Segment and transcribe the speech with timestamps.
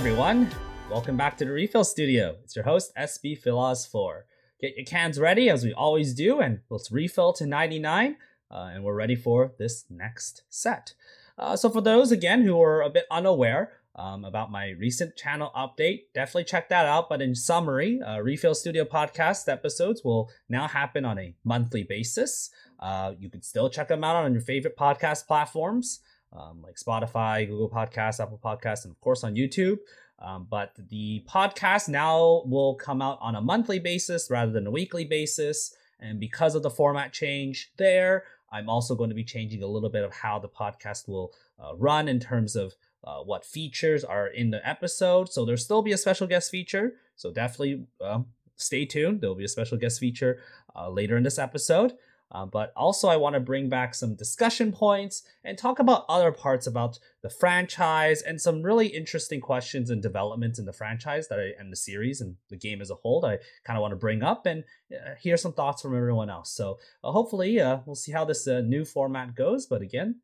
[0.00, 0.48] Everyone,
[0.90, 2.36] welcome back to the Refill Studio.
[2.42, 4.24] It's your host SB Philos 4.
[4.58, 8.16] Get your cans ready as we always do, and let's refill to 99,
[8.50, 10.94] uh, and we're ready for this next set.
[11.36, 15.52] Uh, so for those again who are a bit unaware um, about my recent channel
[15.54, 17.10] update, definitely check that out.
[17.10, 22.48] But in summary, uh, Refill Studio podcast episodes will now happen on a monthly basis.
[22.78, 26.00] Uh, you can still check them out on your favorite podcast platforms
[26.32, 29.78] um, like Spotify, Google Podcasts, Apple Podcasts, and of course on YouTube.
[30.18, 34.70] Um, but the podcast now will come out on a monthly basis rather than a
[34.70, 35.74] weekly basis.
[35.98, 39.88] And because of the format change there, I'm also going to be changing a little
[39.88, 44.26] bit of how the podcast will uh, run in terms of uh, what features are
[44.26, 45.32] in the episode.
[45.32, 46.94] So there'll still be a special guest feature.
[47.16, 49.20] So definitely um, stay tuned.
[49.20, 50.38] There'll be a special guest feature
[50.76, 51.94] uh, later in this episode.
[52.32, 56.30] Uh, but also, I want to bring back some discussion points and talk about other
[56.30, 61.40] parts about the franchise and some really interesting questions and developments in the franchise that
[61.40, 63.20] I and the series and the game as a whole.
[63.20, 66.30] That I kind of want to bring up and uh, hear some thoughts from everyone
[66.30, 66.52] else.
[66.52, 69.66] So uh, hopefully, uh, we'll see how this uh, new format goes.
[69.66, 70.20] But again,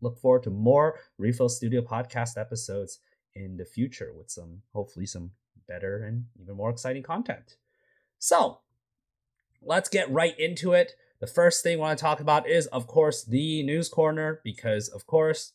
[0.00, 3.00] look forward to more Refill Studio podcast episodes
[3.34, 5.32] in the future with some hopefully some
[5.66, 7.56] better and even more exciting content.
[8.18, 8.60] So
[9.62, 10.92] let's get right into it.
[11.20, 14.88] The first thing I want to talk about is, of course, the news corner, because,
[14.88, 15.52] of course,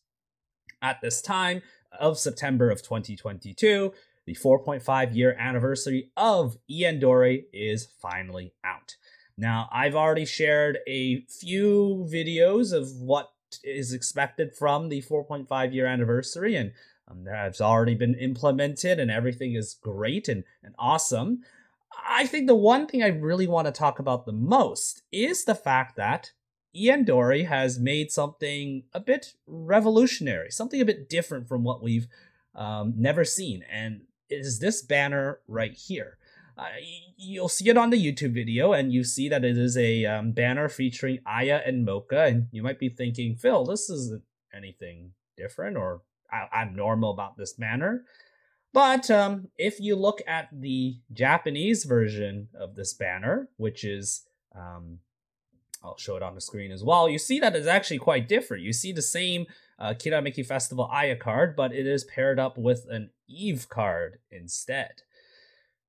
[0.81, 1.61] at this time
[1.97, 3.93] of September of 2022,
[4.25, 8.95] the 4.5 year anniversary of ENdori is finally out.
[9.37, 13.31] Now, I've already shared a few videos of what
[13.63, 16.73] is expected from the 4.5 year anniversary, and
[17.09, 21.41] um, that's already been implemented, and everything is great and, and awesome.
[22.07, 25.55] I think the one thing I really want to talk about the most is the
[25.55, 26.31] fact that
[26.75, 32.07] ENdori has made something a bit revolutionary, something a bit different from what we've
[32.55, 36.17] um, never seen, and is this banner right here.
[36.57, 36.65] Uh,
[37.17, 40.31] you'll see it on the YouTube video, and you see that it is a um,
[40.31, 45.77] banner featuring Aya and Moca, and you might be thinking, Phil, this isn't anything different
[45.77, 46.01] or
[46.31, 48.05] I- am normal about this banner.
[48.73, 54.23] But um, if you look at the Japanese version of this banner, which is,
[54.55, 54.99] um,
[55.83, 58.63] I'll show it on the screen as well, you see that it's actually quite different.
[58.63, 59.45] You see the same
[59.77, 65.03] uh, Kirameki Festival Aya card, but it is paired up with an Eve card instead.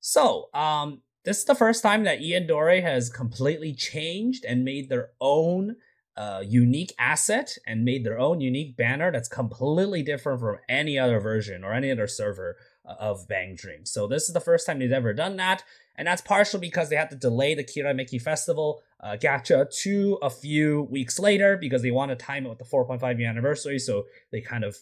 [0.01, 5.13] So, um, this is the first time that ENdori has completely changed and made their
[5.23, 5.77] own
[6.17, 11.19] uh, unique asset and made their own unique banner that's completely different from any other
[11.19, 13.87] version or any other server of BanG Dream.
[13.87, 15.65] So this is the first time they've ever done that,
[15.97, 20.31] and that's partially because they had to delay the Kirameki Festival uh, gacha to a
[20.31, 23.79] few weeks later because they want to time it with the 4.5 year anniversary.
[23.79, 24.77] So they kind of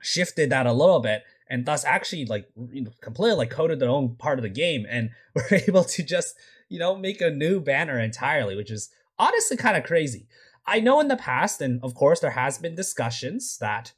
[0.00, 3.88] shifted that a little bit and thus actually like you know completely like coded their
[3.88, 6.36] own part of the game and were able to just
[6.68, 10.26] you know make a new banner entirely which is honestly kind of crazy
[10.66, 13.92] i know in the past and of course there has been discussions that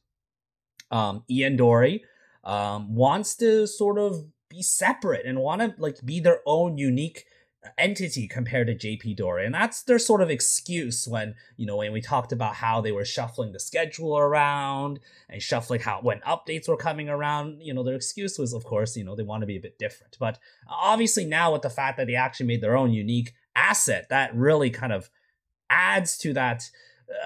[0.90, 2.00] um ENdori
[2.46, 7.26] um, wants to sort of be separate and want to like be their own unique
[7.76, 9.44] entity compared to JP Dory.
[9.44, 12.92] And that's their sort of excuse when, you know, when we talked about how they
[12.92, 17.82] were shuffling the schedule around and shuffling how when updates were coming around, you know,
[17.82, 20.16] their excuse was of course, you know, they want to be a bit different.
[20.20, 24.34] But obviously now with the fact that they actually made their own unique asset, that
[24.36, 25.10] really kind of
[25.68, 26.70] adds to that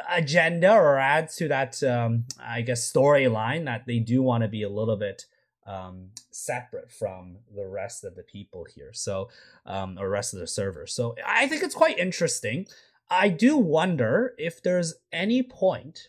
[0.08, 4.62] agenda or adds to that um, i guess storyline that they do want to be
[4.62, 5.26] a little bit
[5.66, 9.28] um, separate from the rest of the people here so
[9.66, 10.86] um, or rest of the server.
[10.86, 12.66] so i think it's quite interesting
[13.08, 16.09] i do wonder if there's any point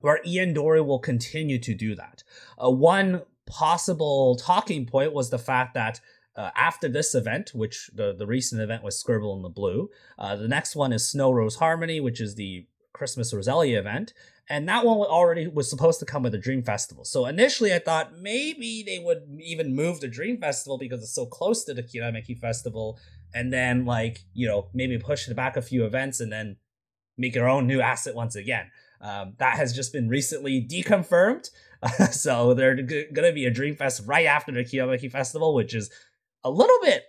[0.00, 2.22] where ENdori will continue to do that
[2.62, 6.00] uh, one possible talking point was the fact that
[6.36, 10.36] uh, after this event, which the, the recent event was Scribble in the Blue, uh,
[10.36, 12.66] the next one is Snow Rose Harmony, which is the
[13.00, 14.12] Christmas Roselia event,
[14.50, 17.02] and that one already was supposed to come with the Dream Festival.
[17.02, 21.24] So initially, I thought maybe they would even move the Dream Festival because it's so
[21.24, 23.00] close to the Kirameki Festival,
[23.32, 26.56] and then like you know maybe push it back a few events and then
[27.16, 28.70] make your own new asset once again.
[29.00, 31.48] Um, that has just been recently deconfirmed.
[32.10, 35.74] so they're g- going to be a Dream Fest right after the Kirameki Festival, which
[35.74, 35.90] is
[36.44, 37.04] a little bit.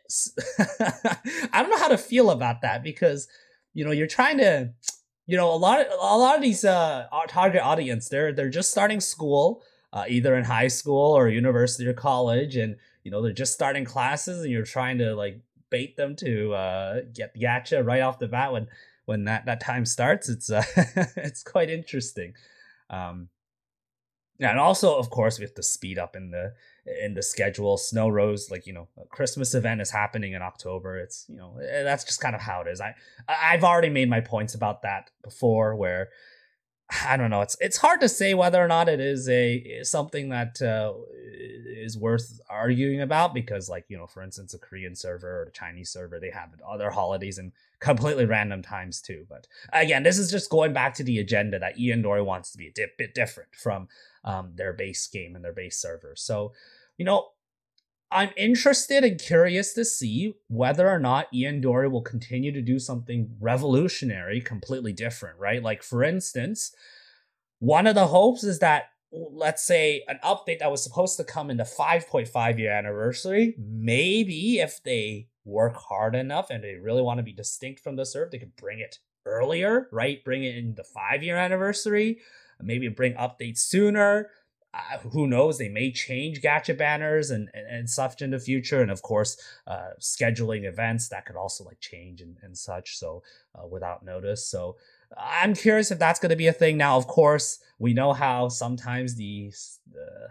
[1.52, 3.28] I don't know how to feel about that because
[3.74, 4.72] you know you're trying to
[5.28, 8.72] you know a lot of a lot of these uh target audience they're they're just
[8.72, 9.64] starting school
[9.94, 13.86] uh, either in high school or university or college and you know they're just starting
[13.86, 18.28] classes and you're trying to like bait them to uh, get gacha right off the
[18.28, 18.68] bat when
[19.06, 20.30] when that that time starts.
[20.30, 20.64] It's uh,
[21.18, 22.34] it's quite interesting.
[22.90, 23.30] Um
[24.40, 26.54] and also, of course, we have to speed up in the
[26.86, 27.78] in the schedule.
[27.78, 30.98] Snow Rose, like you know, a Christmas event is happening in October.
[30.98, 32.82] It's you know, eh, that's just kind of how it is.
[32.82, 32.96] I
[33.28, 36.10] I've already made my points about that before, where
[37.06, 37.42] I don't know.
[37.42, 40.94] It's it's hard to say whether or not it is a something that uh,
[41.82, 45.52] is worth arguing about because, like you know, for instance, a Korean server or a
[45.52, 49.26] Chinese server, they have other holidays and completely random times too.
[49.30, 52.58] But again, this is just going back to the agenda that Ian ENdori wants to
[52.58, 53.88] be a di- bit different from
[54.24, 56.14] um, their base game and their base server.
[56.16, 56.52] So,
[56.98, 57.30] you know,
[58.12, 63.36] I'm interested and curious to see whether or not ENdori will continue to do something
[63.40, 65.64] revolutionary, completely different, right?
[65.64, 66.74] Like, for instance,
[67.60, 71.50] one of the hopes is that, let's say, an update that was supposed to come
[71.50, 77.20] in the 5.5 year anniversary, maybe if they work hard enough and they really want
[77.20, 80.24] to be distinct from the serve, they could bring it earlier, right?
[80.24, 82.20] Bring it in the five year anniversary,
[82.62, 84.30] maybe bring updates sooner
[84.74, 88.82] uh, who knows they may change gacha banners and, and, and such in the future.
[88.82, 93.24] And of course uh, scheduling events that could also like change and, and such so
[93.56, 94.48] uh, without notice.
[94.48, 94.78] So
[95.18, 96.78] i'm curious if that's going to be a thing.
[96.78, 99.52] Now of course we know how sometimes the,
[99.92, 100.30] the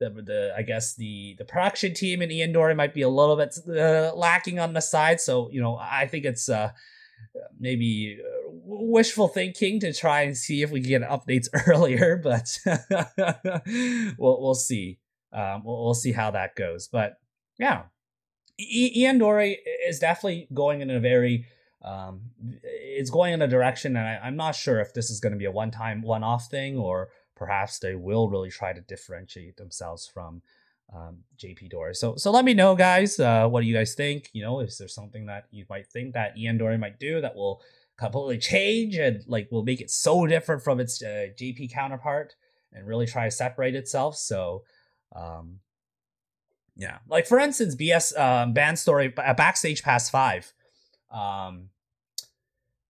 [0.00, 3.56] the, the I guess the the production team in ENdori might be a little bit
[3.68, 5.20] uh, lacking on the side.
[5.20, 6.72] So you know, I think it's uh,
[7.58, 8.39] maybe uh,
[8.70, 12.58] wishful thinking to try and see if we can get updates earlier, but
[14.18, 14.98] we'll we'll see.
[15.32, 16.88] Um, we'll, we'll see how that goes.
[16.88, 17.18] But
[17.58, 17.84] yeah,
[18.60, 19.56] I- ENdori
[19.86, 21.46] is definitely going in a very
[21.82, 22.30] um,
[22.62, 25.38] it's going in a direction, and I, I'm not sure if this is going to
[25.38, 30.42] be a one-time, one-off thing, or perhaps they will really try to differentiate themselves from
[30.94, 31.94] um, JP Dory.
[31.94, 33.18] So so let me know, guys.
[33.18, 34.28] Uh, what do you guys think?
[34.32, 37.62] You know, is there something that you might think that ENdori might do that will
[38.00, 42.34] completely change and like will make it so different from its uh, JP counterpart
[42.72, 44.16] and really try to separate itself.
[44.16, 44.64] So,
[45.14, 45.58] um,
[46.76, 50.52] yeah, like for instance, BS um, band story uh, backstage pass five.
[51.10, 51.68] Um,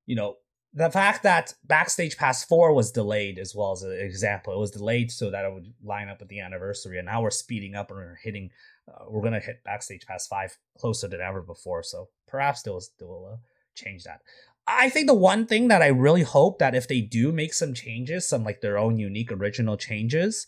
[0.07, 0.37] you know,
[0.73, 4.71] the fact that backstage pass four was delayed as well as an example it was
[4.71, 7.91] delayed so that it would line up with the anniversary and now we're speeding up
[7.91, 8.51] and we're hitting
[8.89, 13.31] uh, we're gonna hit backstage pass five closer than ever before so perhaps they'll, they'll
[13.33, 13.37] uh,
[13.75, 14.21] change that
[14.67, 17.75] i think the one thing that i really hope that if they do make some
[17.75, 20.47] changes some like their own unique original changes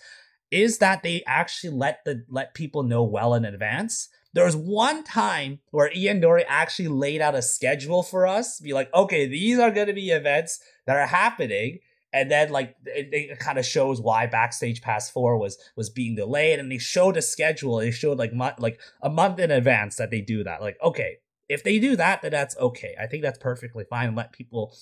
[0.51, 5.05] is that they actually let the let people know well in advance there was one
[5.05, 9.71] time where ENdori actually laid out a schedule for us, be like, okay, these are
[9.71, 11.81] going to be events that are happening.
[12.15, 16.15] And then like it, it kind of shows why Backstage Pass Four was was being
[16.15, 17.79] delayed, and they showed a schedule.
[17.79, 20.61] They showed like mo- like a month in advance that they do that.
[20.61, 21.17] Like, okay,
[21.53, 22.95] if they do that, then that's okay.
[23.01, 24.15] I think that's perfectly fine.
[24.15, 24.75] Let people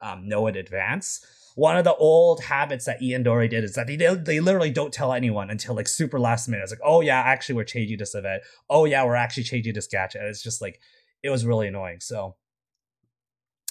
[0.00, 1.24] um, know in advance
[1.54, 5.12] one of the old habits that ENdori did is that they they literally don't tell
[5.12, 6.64] anyone until like super last minute.
[6.64, 8.42] It's like, oh yeah, actually we're changing this event.
[8.68, 10.16] Oh yeah, we're actually changing this gacha.
[10.16, 10.80] And it's just like
[11.22, 12.00] it was really annoying.
[12.00, 12.36] So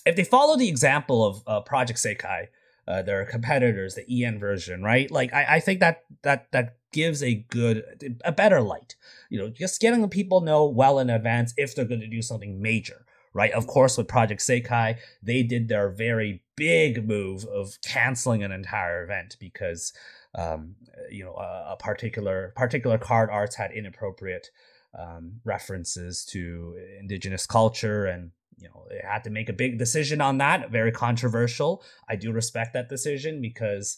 [0.05, 2.47] if they follow the example of uh, Project Sekai,
[2.87, 5.11] uh, their competitors, the EN version, right?
[5.11, 8.95] Like I, I think that that that gives a good a better light.
[9.29, 12.21] You know, just getting the people know well in advance if they're going to do
[12.21, 13.51] something major right?
[13.51, 19.03] Of course, with Project Sekai, they did their very big move of canceling an entire
[19.03, 19.91] event because,
[20.35, 20.75] um,
[21.09, 24.51] you know, a, a, particular particular card arts had inappropriate
[24.97, 28.31] um, references to indigenous culture and.
[28.59, 30.69] You know, they had to make a big decision on that.
[30.71, 31.83] Very controversial.
[32.07, 33.97] I do respect that decision because,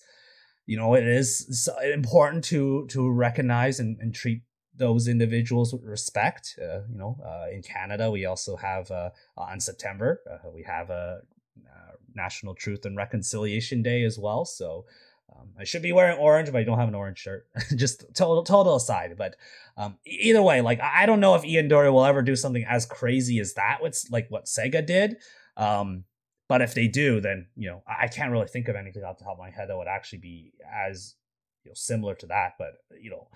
[0.65, 4.41] you know, it is important to to recognize and, and treat
[4.77, 6.57] those individuals with respect.
[6.62, 10.89] Uh, you know, uh, in Canada, we also have uh, on September uh, we have
[10.89, 11.22] a
[11.65, 14.45] uh, National Truth and Reconciliation Day as well.
[14.45, 14.86] So
[15.34, 17.48] um, I should be wearing orange, but I don't have an orange shirt.
[17.75, 19.15] Just total total aside.
[19.17, 19.36] But
[19.77, 23.39] um, either way, like I don't know if ENdori will ever do something as crazy
[23.39, 23.79] as that.
[23.81, 25.17] With like what Sega did.
[25.57, 26.03] Um,
[26.48, 29.24] but if they do, then you know I can't really think of anything off the
[29.24, 31.16] top of my head that would actually be as
[31.64, 32.54] you know similar to that.
[32.60, 33.28] But you know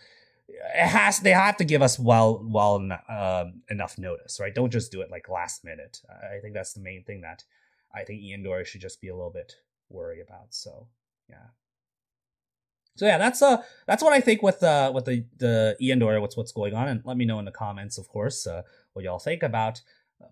[0.47, 2.75] it has they have to give us well well
[3.09, 4.53] um, enough notice, right?
[4.53, 6.01] Don't just do it like last minute.
[6.09, 7.43] I think that's the main thing that
[7.93, 9.55] I think ENdori should just be a little bit
[9.89, 10.47] worried about.
[10.53, 10.87] So
[11.29, 11.47] yeah.
[12.95, 16.37] So yeah, that's uh that's what I think with uh with the the ENdori, what's
[16.37, 18.63] what's going on, and let me know in the comments, of course, uh,
[18.93, 19.81] what y'all think about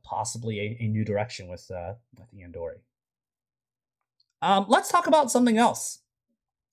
[0.03, 2.79] possibly a, a, new direction with uh with ENdori.
[4.41, 6.00] Um, let's talk about something else.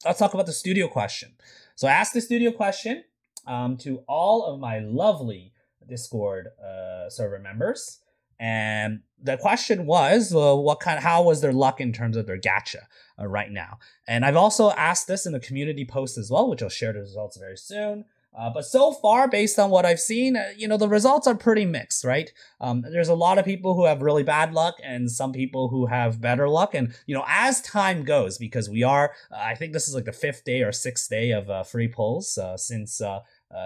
[0.04, 1.32] Let's talk about the studio question.
[1.76, 3.04] So I asked the studio question
[3.46, 5.52] um, to all of my lovely
[5.88, 8.00] Discord uh, server members.
[8.38, 11.00] And the question was, well, what kind?
[11.00, 12.82] How was their luck in terms of their gacha
[13.18, 13.78] uh, right now?
[14.08, 17.00] And I've also asked this in the community post as well, which I'll share the
[17.00, 18.04] results very soon.
[18.36, 21.36] Uh, but so far, based on what I've seen, uh, you know, the results are
[21.36, 22.32] pretty mixed, right?
[22.60, 25.86] Um, there's a lot of people who have really bad luck and some people who
[25.86, 26.74] have better luck.
[26.74, 30.04] And, you know, as time goes, because we are, uh, I think this is like
[30.04, 32.98] the fifth day or sixth day of uh, free pulls uh, since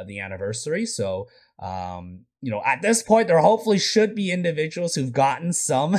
[0.07, 0.85] the anniversary.
[0.85, 5.97] So, um, you know, at this point, there hopefully should be individuals who've gotten some,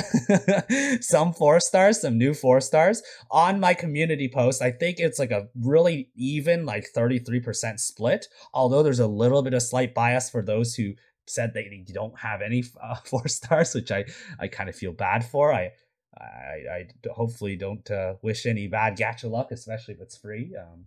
[1.00, 4.62] some four stars, some new four stars on my community post.
[4.62, 8.26] I think it's like a really even, like 33% split.
[8.54, 10.94] Although there's a little bit of slight bias for those who
[11.26, 14.06] said they don't have any uh, four stars, which I,
[14.38, 15.52] I kind of feel bad for.
[15.52, 15.72] I,
[16.18, 16.24] I,
[16.72, 20.56] I hopefully don't uh, wish any bad gacha luck, especially if it's free.
[20.58, 20.86] Um,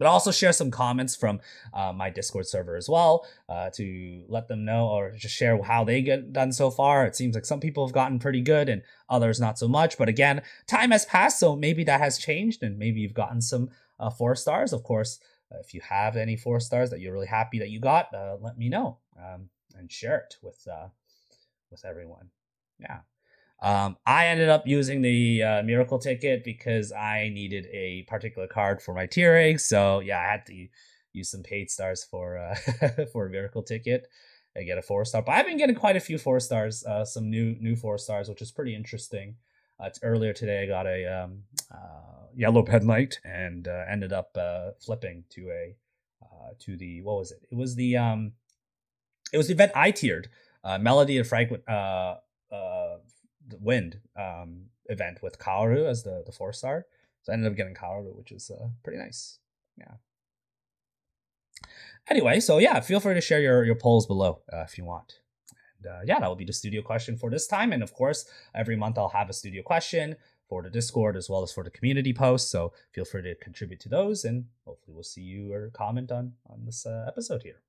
[0.00, 1.40] but also share some comments from
[1.74, 5.84] uh, my Discord server as well uh, to let them know or just share how
[5.84, 7.04] they get done so far.
[7.04, 8.80] It seems like some people have gotten pretty good and
[9.10, 9.98] others not so much.
[9.98, 13.68] But again, time has passed, so maybe that has changed and maybe you've gotten some
[13.98, 14.72] uh, four stars.
[14.72, 18.14] Of course, if you have any four stars that you're really happy that you got,
[18.14, 20.88] uh, let me know um, and share it with uh,
[21.70, 22.30] with everyone.
[22.78, 23.00] Yeah.
[23.62, 28.80] Um, I ended up using the uh, miracle ticket because I needed a particular card
[28.80, 29.60] for my tiering.
[29.60, 30.68] So yeah, I had to
[31.12, 32.54] use some paid stars for uh,
[33.12, 34.06] for a miracle ticket
[34.54, 35.22] and get a four star.
[35.22, 38.28] But I've been getting quite a few four stars, uh, some new new four stars,
[38.28, 39.36] which is pretty interesting.
[39.78, 44.70] Uh, earlier today, I got a um, uh, yellow headlight and uh, ended up uh,
[44.78, 45.76] flipping to a
[46.22, 47.46] uh, to the what was it?
[47.50, 48.32] It was the um,
[49.32, 50.28] it was the event I tiered.
[50.62, 52.16] Uh, Melody of Frank uh,
[52.52, 52.96] uh,
[53.60, 56.86] Wind um, event with Kaoru as the the four star.
[57.22, 59.38] So I ended up getting Kaoru, which is uh, pretty nice.
[59.76, 59.94] Yeah.
[62.08, 65.20] Anyway, so yeah, feel free to share your your polls below uh, if you want.
[65.82, 67.72] And uh, yeah, that will be the studio question for this time.
[67.72, 70.16] And of course, every month I'll have a studio question
[70.48, 72.50] for the Discord as well as for the community posts.
[72.50, 76.32] So feel free to contribute to those, and hopefully we'll see you or comment on
[76.46, 77.62] on this uh, episode here.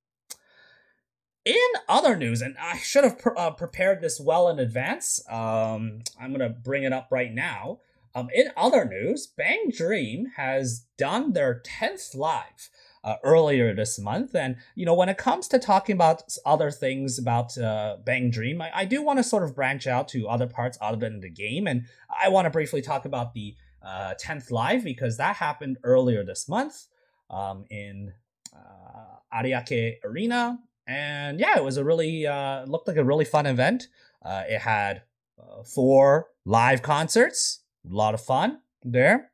[1.43, 1.55] In
[1.89, 5.19] other news, and I should have uh, prepared this well in advance.
[5.27, 7.79] Um, I'm gonna bring it up right now.
[8.13, 12.69] Um, in other news, BanG Dream has done their 10th live
[13.03, 14.35] uh, earlier this month.
[14.35, 18.61] And, you know, when it comes to talking about other things about uh, BanG Dream,
[18.61, 21.29] I, I do want to sort of branch out to other parts other than the
[21.29, 21.67] game.
[21.67, 21.85] And
[22.21, 26.47] I want to briefly talk about the uh, 10th live because that happened earlier this
[26.47, 26.87] month
[27.29, 28.13] um, in
[28.53, 30.59] uh, Ariake Arena
[30.91, 33.87] and yeah, it was a really uh, looked like a really fun event.
[34.23, 35.03] Uh, it had
[35.39, 39.31] uh, four live concerts, a lot of fun there.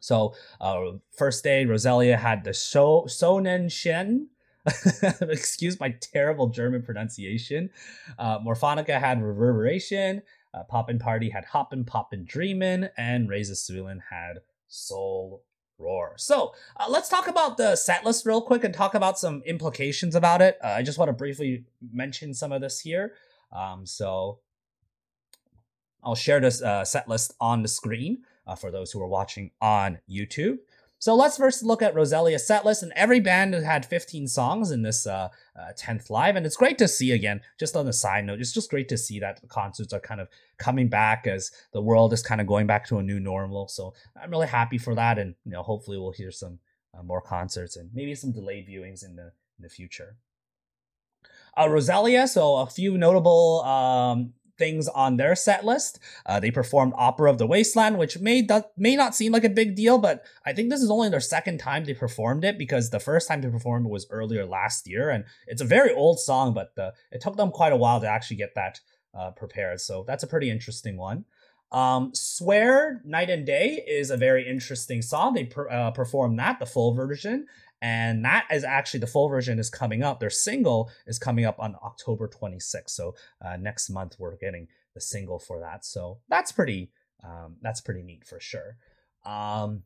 [0.00, 4.26] So uh, first day, Roselia had the so Sonnenschein.
[5.22, 7.70] Excuse my terrible German pronunciation.
[8.18, 10.22] Uh, Morfonica had Reverberation.
[10.54, 15.42] Uh, Poppin' Party had Hoppin' Poppin' Dreamin', and RAISE A SUILEN had Soul
[15.78, 16.14] roar.
[16.16, 20.14] So uh, let's talk about the set list real quick and talk about some implications
[20.14, 20.58] about it.
[20.62, 23.14] Uh, I just want to briefly mention some of this here.
[23.52, 24.40] Um, so
[26.02, 29.50] I'll share this uh, set list on the screen uh, for those who are watching
[29.60, 30.58] on YouTube.
[31.00, 34.82] So let's first look at Roselia's set list, and every band had 15 songs in
[34.82, 37.40] this uh, uh, 10th live, and it's great to see again.
[37.56, 40.20] Just on the side note, it's just great to see that the concerts are kind
[40.20, 43.68] of coming back as the world is kind of going back to a new normal.
[43.68, 46.58] So I'm really happy for that, and you know, hopefully we'll hear some
[46.98, 50.16] uh, more concerts and maybe some delayed viewings in the in the future.
[51.56, 55.98] Uh, Roselia, so a few notable um, things on their set list.
[56.26, 58.46] Uh, they performed Opera of the Wasteland, which may
[58.76, 61.58] may not seem like a big deal, but I think this is only their second
[61.58, 65.10] time they performed it because the first time they performed it was earlier last year,
[65.10, 66.72] and it's a very old song, but
[67.10, 68.80] it took them quite a while to actually get that
[69.18, 69.80] uh, prepared.
[69.80, 71.24] So that's a pretty interesting one.
[71.70, 75.34] Um, Swear Night and Day is a very interesting song.
[75.34, 77.46] They per, uh, performed that, the full version,
[77.82, 80.18] and that is actually the full version is coming up.
[80.18, 82.90] Their single is coming up on October 26th.
[82.90, 85.84] So uh, next month we're getting the single for that.
[85.84, 86.90] So that's pretty
[87.22, 88.76] um, that's pretty neat for sure.
[89.24, 89.82] Um,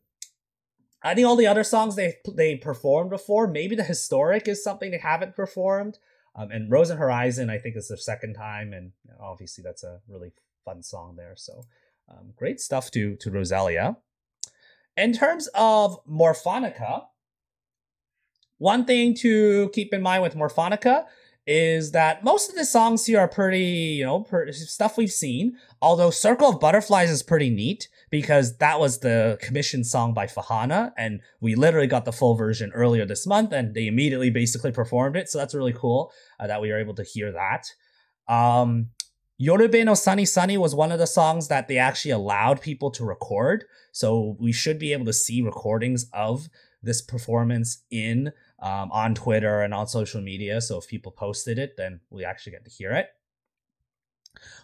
[1.03, 4.91] I think all the other songs they they performed before, maybe the historic is something
[4.91, 5.99] they haven't performed.
[6.35, 10.31] Um, and Rozen Horizon, I think is their second time, and obviously that's a really
[10.65, 11.33] fun song there.
[11.35, 11.65] So
[12.09, 13.97] um, great stuff to to Roselia.
[14.97, 17.05] In terms of Morfonica,
[18.57, 21.05] one thing to keep in mind with Morfonica
[21.45, 25.57] is that most of the songs here are pretty, you know, stuff we've seen.
[25.81, 30.91] Although Circle of Butterflies is pretty neat because that was the commission song by Fahana,
[30.95, 35.15] and we literally got the full version earlier this month, and they immediately basically performed
[35.15, 35.27] it.
[35.29, 37.65] So that's really cool uh, that we were able to hear that.
[38.31, 38.89] Um,
[39.41, 43.03] Yorube no Sunny Sunny was one of the songs that they actually allowed people to
[43.03, 43.65] record.
[43.93, 46.49] So we should be able to see recordings of
[46.83, 50.61] this performance in um, on Twitter and on social media.
[50.61, 53.07] So if people posted it, then we actually get to hear it.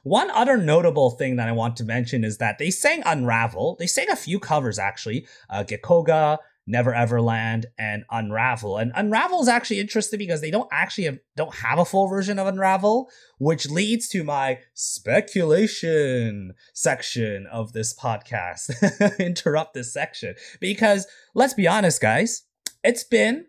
[0.04, 3.76] One other notable thing that I want to mention is that they sang Unravel.
[3.80, 5.28] They sang a few covers actually.
[5.50, 6.38] Uh, Gekoga,
[6.70, 8.78] Never Ever Land, and Unravel.
[8.78, 12.38] And Unravel is actually interesting because they don't actually have, don't have a full version
[12.38, 13.10] of Unravel,
[13.40, 19.20] which leads to my speculation section of this podcast.
[19.20, 22.44] Interrupt this section because let's be honest, guys,
[22.84, 23.48] it's been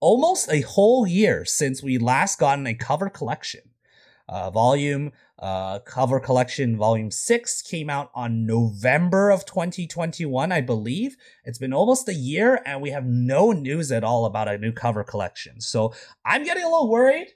[0.00, 3.62] almost a whole year since we last gotten a cover collection.
[4.30, 5.10] Uh, volume
[5.40, 11.16] uh, cover collection volume 6 came out on November of 2021, I believe.
[11.44, 14.70] It's been almost a year and we have no news at all about a new
[14.70, 15.60] cover collection.
[15.60, 15.92] So
[16.24, 17.34] I'm getting a little worried.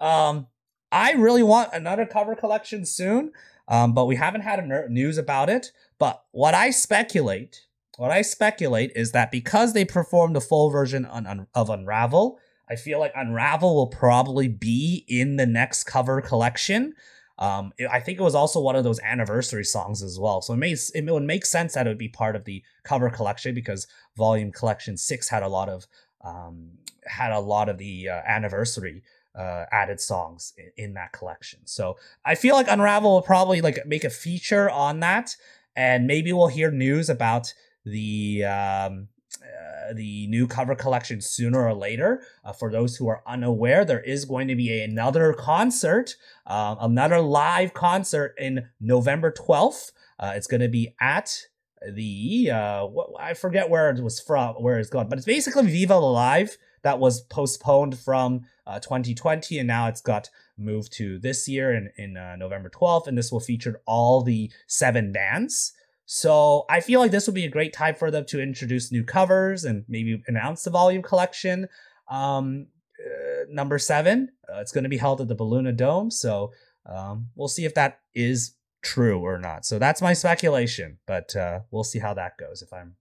[0.00, 0.48] Um,
[0.90, 3.30] I really want another cover collection soon,
[3.68, 5.70] um, but we haven't had a news about it.
[6.00, 11.04] But what I speculate, what I speculate is that because they performed the full version
[11.04, 16.94] on, of Unravel, I feel like Unravel will probably be in the next cover collection.
[17.38, 20.42] Um, it, I think it was also one of those anniversary songs as well.
[20.42, 23.10] So it made it would make sense that it would be part of the cover
[23.10, 25.86] collection because Volume Collection Six had a lot of
[26.24, 26.70] um,
[27.06, 29.02] had a lot of the uh, anniversary
[29.36, 31.60] uh, added songs in, in, that collection.
[31.64, 35.36] So I feel like Unravel will probably like make a feature on that,
[35.76, 39.08] and maybe we'll hear news about the um,
[39.42, 42.22] uh, the new cover collection sooner or later.
[42.44, 46.16] Uh, for those who are unaware, there is going to be another concert,
[46.46, 49.92] uh, another live concert in November 12th.
[50.18, 51.46] Uh, it's going to be at
[51.92, 52.88] the uh,
[53.20, 56.98] I forget where it was from, where it's gone, but it's basically Viva Live that
[56.98, 62.68] was postponed from 2020, and now it's got moved to this year in in November
[62.68, 65.72] 12th, and this will feature all the seven bands.
[66.10, 69.04] So I feel like this would be a great time for them to introduce new
[69.04, 71.68] covers and maybe announce the volume collection.
[72.10, 72.68] Um,
[72.98, 76.10] uh, number seven, uh, it's going to be held at the Belluna Dome.
[76.10, 76.50] So
[76.86, 79.66] um, we'll see if that is true or not.
[79.66, 82.96] So that's my speculation, but uh, we'll see how that goes if I'm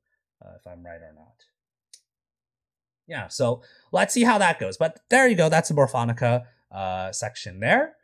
[0.45, 1.45] uh, if I'm right or not.
[3.07, 3.61] Yeah, so
[3.93, 4.75] let's see how that goes.
[4.75, 5.47] But there you go.
[5.47, 6.43] That's the Morfonica
[6.73, 7.95] uh, section there.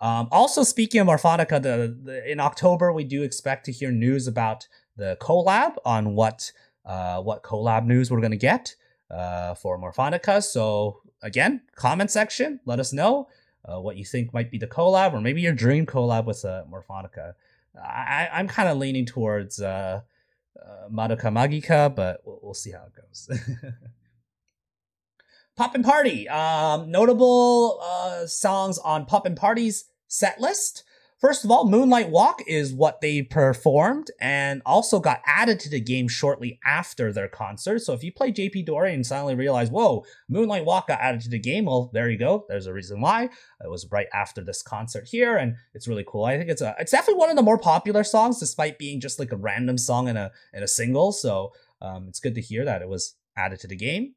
[0.00, 4.26] Um, also, speaking of Morfonica, the, the, in October we do expect to hear news
[4.26, 6.52] about the collab on what
[6.86, 8.74] uh, what collab news we're gonna get
[9.10, 10.42] uh, for Morfonica.
[10.42, 13.28] So again, comment section, let us know
[13.64, 16.64] uh, what you think might be the collab, or maybe your dream collab with uh,
[16.70, 17.34] Morfonica.
[17.78, 20.00] I, I'm kind of leaning towards uh,
[20.60, 23.28] uh, Madoka Magica, but we'll, we'll see how it goes.
[25.60, 26.26] Poppin' Party.
[26.26, 30.84] Um, notable uh, songs on Poppin' Party's set list.
[31.18, 35.78] First of all, Moonlight Walk is what they performed and also got added to the
[35.78, 37.80] game shortly after their concert.
[37.80, 41.28] So if you play JP Dory and suddenly realize, whoa, Moonlight Walk got added to
[41.28, 42.46] the game, well, there you go.
[42.48, 43.24] There's a reason why.
[43.24, 46.24] It was right after this concert here, and it's really cool.
[46.24, 49.18] I think it's a it's definitely one of the more popular songs, despite being just
[49.18, 51.12] like a random song in a in a single.
[51.12, 54.14] So um, it's good to hear that it was added to the game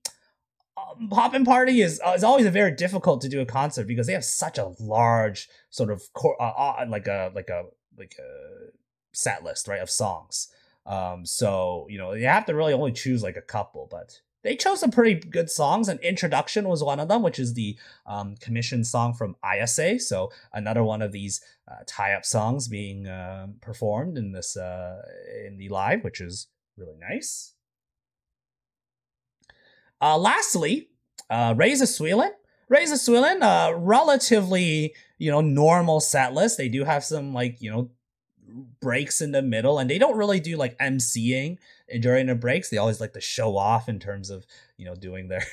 [0.77, 4.07] um, Poppin' Party is uh, is always a very difficult to do a concert because
[4.07, 7.65] they have such a large sort of cor- uh, uh, like a like a
[7.97, 8.71] like a
[9.11, 10.49] set list right of songs.
[10.85, 14.55] Um, so you know you have to really only choose like a couple, but they
[14.55, 15.87] chose some pretty good songs.
[15.87, 19.99] And Introduction was one of them, which is the um, commission song from ISA.
[19.99, 25.01] So another one of these uh, tie-up songs being uh, performed in this uh,
[25.45, 27.53] in the live, which is really nice.
[30.03, 30.89] Uh, lastly,
[31.29, 32.31] uh, RAISE A SUILEN.
[32.69, 36.57] Reza Swilin, uh, relatively, you know, normal set list.
[36.57, 37.91] They do have some, like, you know,
[38.81, 41.57] breaks in the middle, and they don't really do, like, MCing
[41.99, 42.69] during the breaks.
[42.69, 44.45] They always like to show off in terms of,
[44.77, 45.45] you know, doing their,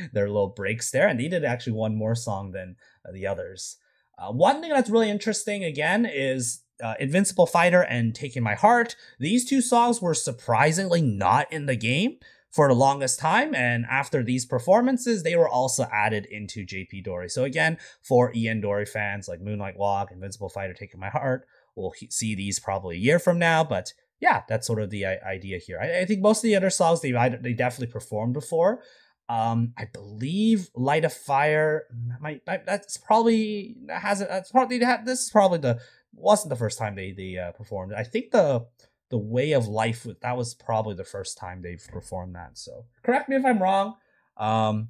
[0.12, 1.08] their little breaks there.
[1.08, 3.76] And they did actually one more song than uh, the others.
[4.18, 8.96] Uh, one thing that's really interesting, again, is uh, Invincible Fighter and Taking My Heart.
[9.18, 12.16] These two songs were surprisingly not in the game
[12.56, 13.54] for the longest time.
[13.54, 17.28] And after these performances, they were also added into JP Dory.
[17.28, 22.34] So again, for ENdori fans like Moonlight Walk, Invincible Fighter, Taking My Heart, we'll see
[22.34, 23.62] these probably a year from now.
[23.62, 25.78] But yeah, that's sort of the idea here.
[25.78, 28.80] I, I think most of the other songs they they definitely performed before.
[29.28, 31.84] Um, I believe Light of Fire
[32.20, 35.78] might that's probably hasn't that's probably this is probably the
[36.14, 37.92] wasn't the first time they they uh, performed.
[37.92, 38.66] I think the
[39.10, 43.28] the way of life that was probably the first time they've performed that so correct
[43.28, 43.94] me if i'm wrong
[44.36, 44.88] um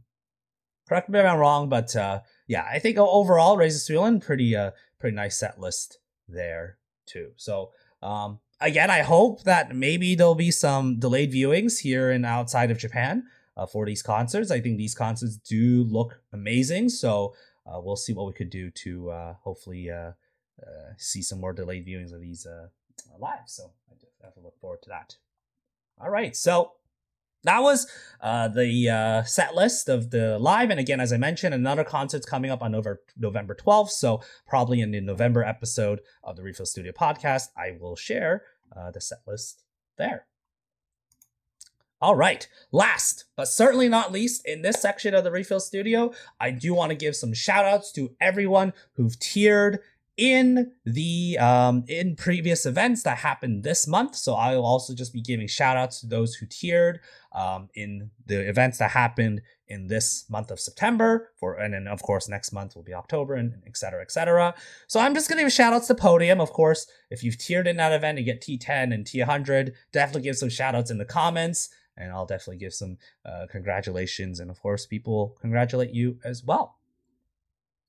[0.88, 4.54] correct me if i'm wrong but uh yeah, I think overall RAISE A SUILEN pretty
[4.54, 5.98] uh pretty nice set list
[6.28, 7.32] there too.
[7.36, 12.70] So um again, I hope that maybe there'll be some delayed viewings here and outside
[12.70, 13.24] of Japan
[13.56, 14.50] uh, for these concerts.
[14.50, 16.88] I think these concerts do look amazing.
[16.88, 17.34] So
[17.66, 20.12] uh, we'll see what we could do to uh, hopefully uh,
[20.62, 22.68] uh, see some more delayed viewings of these uh,
[23.18, 23.46] live.
[23.46, 23.94] So I
[24.26, 25.16] have to look forward to that.
[26.00, 26.36] All right.
[26.36, 26.72] So
[27.44, 27.86] that was
[28.20, 30.70] uh, the uh, set list of the live.
[30.70, 33.90] And again, as I mentioned, another concert's coming up on November, November 12th.
[33.90, 38.42] So probably in the November episode of the Refill Studio podcast, I will share
[38.76, 39.62] uh, the set list
[39.96, 40.26] there.
[41.98, 46.50] All right, last but certainly not least, in this section of the Refill Studio, I
[46.50, 49.80] do want to give some shout outs to everyone who've tiered
[50.16, 54.16] in the um, in previous events that happened this month.
[54.16, 57.00] So I will also just be giving shout outs to those who tiered
[57.32, 62.00] um, in the events that happened in this month of September for and then of
[62.00, 64.54] course next month will be October and etc cetera, et cetera.
[64.86, 66.40] So I'm just gonna give shout outs to Podium.
[66.40, 69.72] Of course, if you've tiered in that event, you get T10 and T100.
[69.92, 74.40] Definitely give some shout outs in the comments and I'll definitely give some uh, congratulations.
[74.40, 76.76] And of course, people congratulate you as well.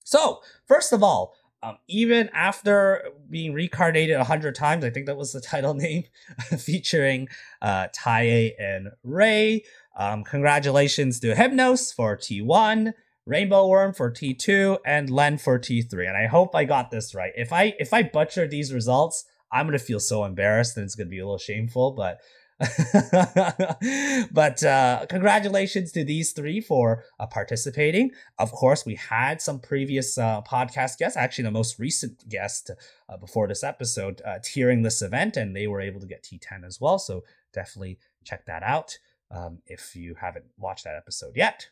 [0.03, 5.17] So, first of all, um, even after being recarded a hundred times, I think that
[5.17, 6.03] was the title name,
[6.57, 7.29] featuring
[7.61, 9.63] uh, Tae and Rei.
[9.97, 12.93] Um, congratulations to Hypnos for T1,
[13.25, 16.07] Rainbow Worm for T2, and Len for T3.
[16.07, 17.33] And I hope I got this right.
[17.35, 21.09] If I if I butcher these results, I'm gonna feel so embarrassed and it's gonna
[21.09, 21.93] be a little shameful.
[21.93, 22.19] But
[24.31, 28.11] but uh, congratulations to these three for uh, participating.
[28.39, 32.71] Of course, we had some previous uh, podcast guests, actually, the most recent guest
[33.09, 36.65] uh, before this episode, uh, tiering this event, and they were able to get T10
[36.65, 36.97] as well.
[36.97, 38.97] So definitely check that out
[39.29, 41.67] um, if you haven't watched that episode yet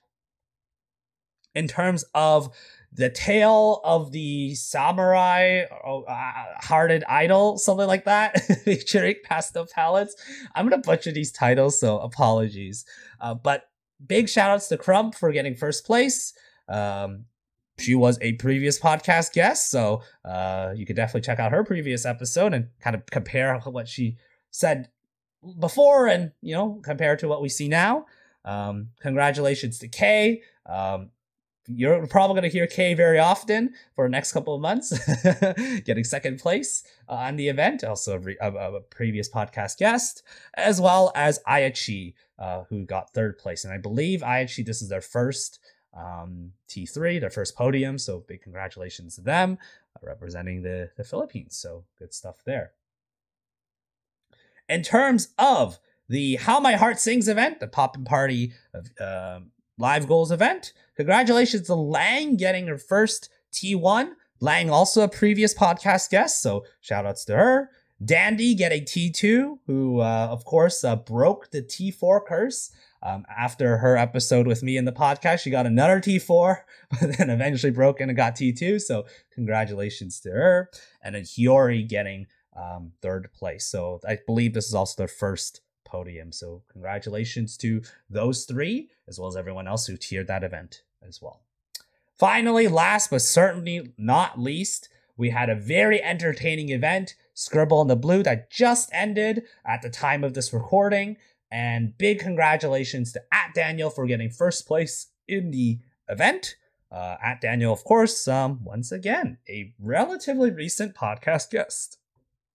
[1.55, 2.55] in terms of
[2.91, 6.01] the tale of the samurai uh,
[6.59, 10.15] hearted idol something like that featuring pastel palettes
[10.55, 12.85] i'm gonna butcher these titles so apologies.
[13.19, 13.69] Uh, but
[14.05, 16.33] big shout outs to crump for getting first place.
[16.67, 17.25] Um,
[17.77, 22.05] she was a previous podcast guest so uh, you could definitely check out her previous
[22.05, 24.17] episode and kind of compare what she
[24.49, 24.89] said
[25.59, 28.05] before and you know compare to what we see now.
[28.45, 30.41] Um, congratulations to kay.
[30.65, 31.09] Um,
[31.67, 34.93] you're probably going to hear Kay very often for the next couple of months,
[35.85, 37.83] getting second place uh, on the event.
[37.83, 40.23] Also, a, re- a, a, previous podcast guest,
[40.55, 43.63] as well as Ayachi, uh, who got third place.
[43.63, 45.59] And I believe Ayachi, this is their first
[45.95, 47.97] um, T3, their first podium.
[47.97, 49.57] So, big congratulations to them
[49.95, 51.57] uh, representing the, the Philippines.
[51.57, 52.71] So, good stuff there.
[54.67, 59.51] In terms of the How My Heart Sings event, the pop and party of, um,
[59.77, 60.73] live goals event.
[60.95, 64.11] Congratulations to Lang getting her first T1.
[64.41, 67.69] Lang also a previous podcast guest, so shout outs to her.
[68.03, 72.71] Dandy getting T2, who uh, of course uh, broke the T4 curse.
[73.01, 76.57] Um, after her episode with me in the podcast, she got another T4,
[76.99, 78.81] but then eventually broke and got T2.
[78.81, 80.69] So congratulations to her.
[81.03, 83.65] And then Hiyori getting um, third place.
[83.65, 86.31] So I believe this is also their first podium.
[86.31, 91.21] So congratulations to those three, as well as everyone else who tiered that event as
[91.21, 91.41] well.
[92.17, 97.95] Finally, last but certainly not least, we had a very entertaining event, Scribble in the
[97.95, 101.17] Blue, that just ended at the time of this recording.
[101.51, 106.55] And big congratulations to at Daniel for getting first place in the event.
[106.91, 111.97] Uh, at Daniel, of course, um, once again, a relatively recent podcast guest.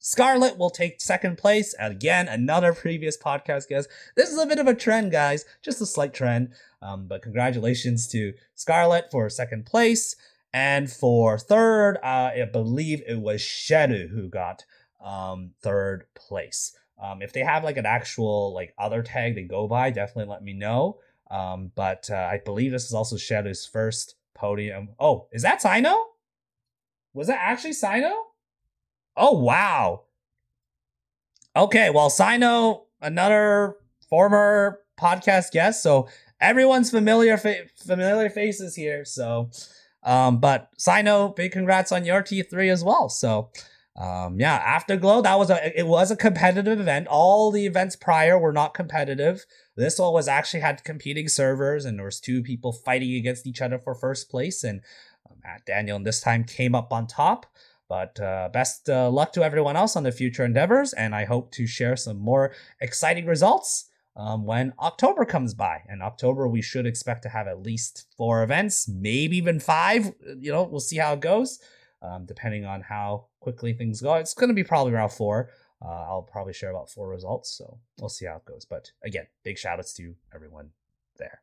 [0.01, 1.75] Scarlett will take second place.
[1.79, 3.89] Again, another previous podcast guest.
[4.17, 5.45] This is a bit of a trend, guys.
[5.63, 6.55] Just a slight trend.
[6.81, 10.17] Um, but congratulations to Scarlet for second place.
[10.55, 14.65] And for third, uh, I believe it was Shedu who got
[15.05, 16.75] um, third place.
[17.01, 20.43] Um, if they have like an actual like other tag they go by, definitely let
[20.43, 20.99] me know.
[21.31, 24.91] Um, but uh, I believe this is also Shadow's first podium.
[24.99, 26.07] Oh, is that Sino?
[27.13, 28.30] Was that actually Sino?
[29.23, 30.05] Oh wow.
[31.55, 33.77] Okay, well, Sino, another
[34.09, 36.09] former podcast guest, so
[36.41, 39.05] everyone's familiar fa- familiar faces here.
[39.05, 39.51] So,
[40.03, 43.11] um, but Sino, big congrats on your T three as well.
[43.11, 43.51] So,
[43.95, 47.07] um, yeah, Afterglow, that was a it was a competitive event.
[47.09, 49.45] All the events prior were not competitive.
[49.77, 53.61] This one was actually had competing servers, and there was two people fighting against each
[53.61, 54.81] other for first place, and
[55.29, 57.45] um, Matt Daniel and this time came up on top.
[57.91, 61.51] But uh, best uh, luck to everyone else on the future endeavors, and I hope
[61.55, 65.83] to share some more exciting results um, when October comes by.
[65.89, 70.15] And October, we should expect to have at least four events, maybe even five.
[70.39, 71.59] You know, we'll see how it goes,
[72.01, 74.15] um, depending on how quickly things go.
[74.15, 75.51] It's going to be probably around four.
[75.85, 78.65] Uh, I'll probably share about four results, so we'll see how it goes.
[78.65, 80.71] But again, big shout outs to everyone
[81.19, 81.41] there.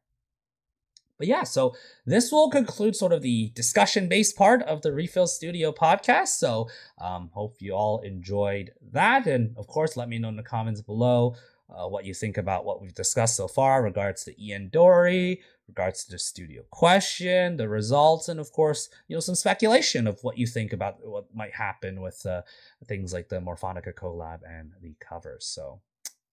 [1.18, 1.76] But yeah, so
[2.06, 6.40] this will conclude sort of the discussion based part of the Refill Studio podcast.
[6.40, 9.28] So um, hope you all enjoyed that.
[9.28, 11.36] And of course, let me know in the comments below
[11.70, 16.12] uh, what you think about what we've discussed so far regards to ENdori, regards to
[16.12, 20.48] the studio question, the results, and of course, you know, some speculation of what you
[20.48, 22.42] think about what might happen with uh,
[22.88, 25.46] things like the Morfonica collab and the covers.
[25.46, 25.82] So,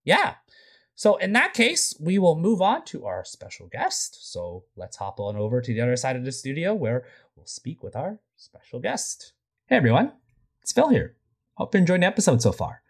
[0.05, 0.35] yeah.
[0.97, 4.33] So in that case, we will move on to our special guest.
[4.33, 7.05] So let's hop on over to the other side of the studio where
[7.37, 9.33] we'll speak with our special guest.
[9.67, 10.13] Hey everyone,
[10.63, 11.17] it's Phil here.
[11.55, 12.83] Hope you're enjoying the episode so far.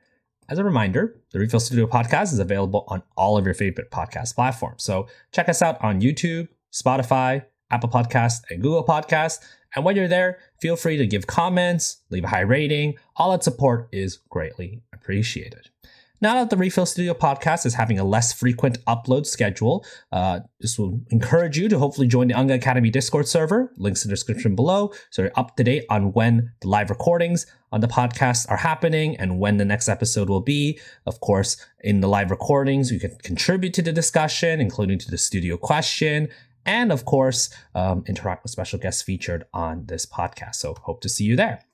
[0.51, 4.35] As a reminder, the Refill Studio podcast is available on all of your favorite podcast
[4.35, 4.83] platforms.
[4.83, 9.39] So check us out on YouTube, Spotify, Apple Podcast, and Google Podcast.
[9.75, 12.97] And when you're there, feel free to give comments, leave a high rating.
[13.17, 15.71] All that support is greatly appreciated.
[16.21, 20.79] Now that the Refill Studio podcast is having a less frequent upload schedule, uh, this
[20.79, 23.73] will encourage you to hopefully join the Anga Academy Discord server.
[23.77, 27.47] Links in the description below, so you're up to date on when the live recordings
[27.73, 30.79] on the podcast are happening and when the next episode will be.
[31.05, 35.19] Of course, in the live recordings, you can contribute to the discussion, including to the
[35.19, 36.29] studio question,
[36.65, 40.55] and of course, um, interact with special guests featured on this podcast.
[40.55, 41.65] So hope to see you there.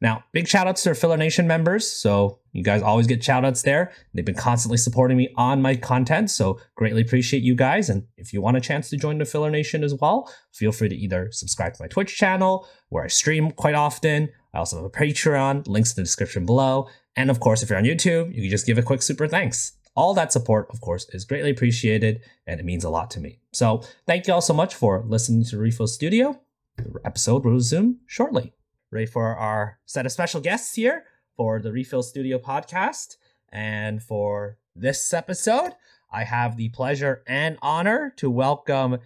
[0.00, 1.90] Now, big shout outs to our Filler Nation members.
[1.90, 3.92] So you guys always get shout outs there.
[4.14, 6.30] They've been constantly supporting me on my content.
[6.30, 7.88] So greatly appreciate you guys.
[7.88, 10.88] And if you want a chance to join the Filler Nation as well, feel free
[10.88, 14.28] to either subscribe to my Twitch channel where I stream quite often.
[14.54, 16.88] I also have a Patreon, links in the description below.
[17.16, 19.72] And of course, if you're on YouTube, you can just give a quick super thanks.
[19.96, 23.40] All that support, of course, is greatly appreciated and it means a lot to me.
[23.52, 26.40] So thank you all so much for listening to Refill Studio.
[26.76, 28.52] The episode will resume shortly
[28.90, 31.04] ready for our set of special guests here
[31.36, 33.16] for the Refill Studio podcast.
[33.50, 35.72] And for this episode,
[36.10, 38.98] I have the pleasure and honor to welcome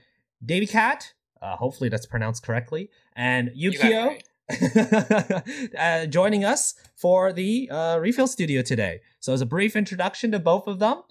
[0.44, 1.12] davicat.
[1.40, 2.90] Uh, hopefully that's pronounced correctly.
[3.16, 4.20] And ukeeo
[5.78, 9.00] uh, joining us for the uh, Refill Studio today.
[9.20, 11.02] So, as a brief introduction to both of them,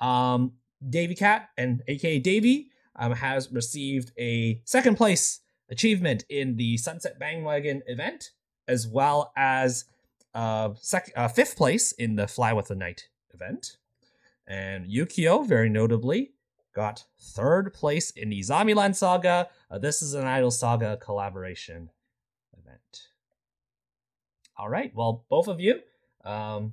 [0.00, 0.52] um,
[0.86, 7.82] davicat and aka davi um, has received a second place achievement in the Sunset Bandwagon
[7.86, 8.30] event,
[8.66, 9.84] as well as
[10.34, 13.76] uh, sec- uh, fifth place in the Fly with the Night event.
[14.46, 16.32] And ukeeo, very notably,
[16.74, 19.48] got third place in the Zombieland Saga.
[19.70, 21.90] Uh, this is an Idol Saga collaboration
[22.56, 23.08] event.
[24.56, 25.80] All right, well, both of you,
[26.24, 26.72] um,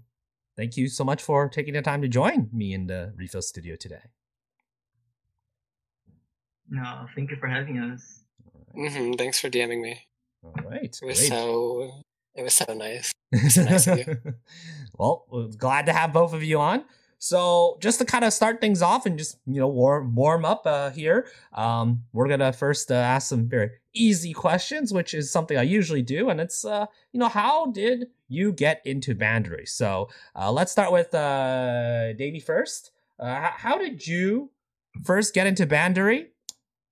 [0.55, 3.75] thank you so much for taking the time to join me in the Refill Studio
[3.75, 4.01] today.
[6.69, 8.24] No, thank you for having us.
[8.77, 9.13] Mm-hmm.
[9.13, 10.05] Thanks for DMing me.
[10.43, 10.83] All right.
[10.83, 11.29] It was great.
[11.29, 11.91] so
[12.35, 13.11] it was so nice.
[13.49, 14.17] So nice of you.
[14.97, 15.25] well,
[15.57, 16.85] glad to have both of you on.
[17.17, 20.61] So, just to kind of start things off and just you know warm warm up
[20.65, 25.57] uh, here, um, we're gonna first uh, ask some very easy questions, which is something
[25.57, 29.67] I usually do, and it's uh, you know how did you get into Bandori?
[29.67, 32.91] So, uh, let's start with uh, davi first.
[33.19, 34.51] Uh, how did you
[35.03, 36.27] first get into Bandori,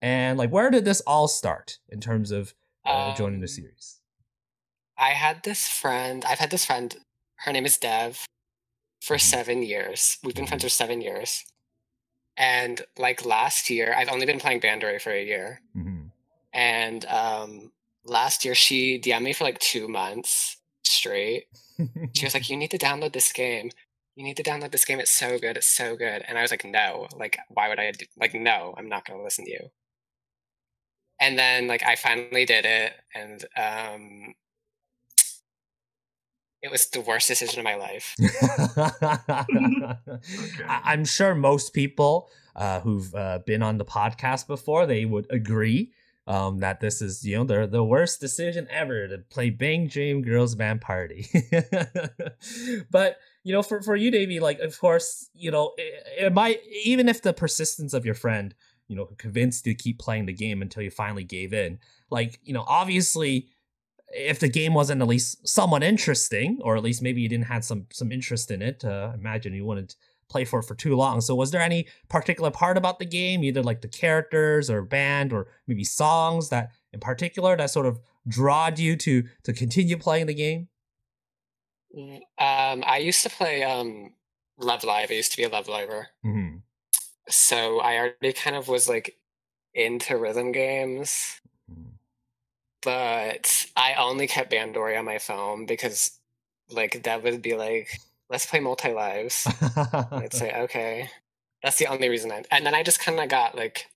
[0.03, 2.53] and like where did this all start in terms of
[2.85, 4.01] uh, joining the Um, series?
[4.97, 6.23] I had this friend.
[6.25, 6.95] I've had this friend.
[7.37, 8.25] Her name is Dev.
[9.01, 9.21] For Mhm.
[9.21, 11.43] seven years, we've been friends for seven years.
[12.37, 15.61] And like last year, I've only been playing Bandori for a year.
[15.75, 16.11] Mhm.
[16.53, 17.71] And um,
[18.05, 21.47] last year, she DM'd me for like two months straight.
[22.13, 23.71] She was like, "You need to download this game.
[24.15, 24.99] You need to download this game.
[24.99, 25.57] It's so good.
[25.57, 27.07] It's so good." And I was like, "No.
[27.15, 27.91] Like, why would I?
[27.91, 28.73] Do- like, no.
[28.77, 29.69] I'm not going to listen to you."
[31.23, 34.33] And then, like, I finally did it, and um,
[36.61, 38.13] it was the worst decision of my life.
[40.67, 45.25] I- I'm sure most people uh, who've uh, been on the podcast before they would
[45.29, 45.93] agree
[46.27, 50.21] um, that this is you know the the worst decision ever to play BanG Dream
[50.21, 51.25] Girls Band Party.
[52.91, 56.59] but you know, for for you, davi, like of course, you know, it, it might
[56.85, 58.55] even if the persistence of your friend,
[58.87, 61.79] you know, convinced to keep playing the game until you finally gave in.
[62.09, 63.47] Like you know, obviously
[64.13, 67.65] if the game wasn't at least somewhat interesting, or at least maybe you didn't have
[67.65, 69.95] some some interest in it, uh, imagine you wouldn't
[70.29, 71.21] play for it for too long.
[71.21, 75.33] So was there any particular part about the game, either like the characters or band
[75.33, 80.27] or maybe songs that in particular that sort of drawed you to to continue playing
[80.27, 80.69] the game?
[81.95, 84.13] Um, I used to play um,
[84.57, 85.11] Love Live.
[85.11, 86.07] I used to be a Love Liver.
[86.25, 86.57] Mm-hmm.
[87.29, 89.17] So I already kind of was like
[89.73, 91.39] into rhythm games,
[91.71, 91.93] Mhm.
[92.81, 96.19] but I only kept Bandori on my phone because
[96.69, 97.89] like that would be like,
[98.29, 99.47] let's play multi lives.
[100.11, 101.09] I'd say okay.
[101.63, 103.87] That's the only reason I and then I just kind of got like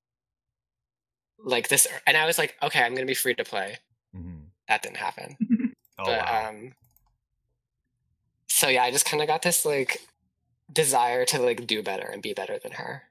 [1.39, 3.77] like this and I was like, okay, I'm gonna be free to play.
[4.15, 4.47] Mhm.
[4.67, 5.37] That didn't happen.
[5.99, 6.49] Oh but wow.
[6.49, 6.73] um
[8.47, 10.01] so yeah, I just kind of got this like
[10.71, 13.06] desire to like do better and be better than her.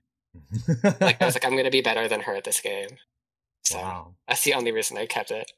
[1.01, 2.88] Like I was like, I'm gonna be better than her at this game.
[3.66, 4.14] So wow.
[4.29, 5.51] that's the only reason I kept it.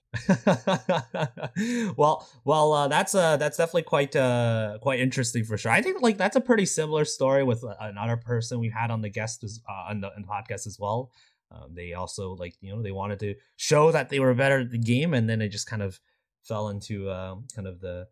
[1.98, 5.72] well, well, uh, that's uh, that's definitely quite uh, quite interesting for sure.
[5.72, 9.02] I think like that's a pretty similar story with uh, another person we had on
[9.02, 11.10] the guest as, uh, on the, on the podcast as well.
[11.50, 14.70] Um, they also like you know they wanted to show that they were better at
[14.70, 16.00] the game, and then it just kind of
[16.44, 18.06] fell into um, kind of the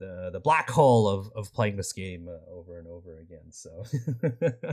[0.00, 3.52] the the black hole of of playing this game uh, over and over again.
[3.52, 3.84] So,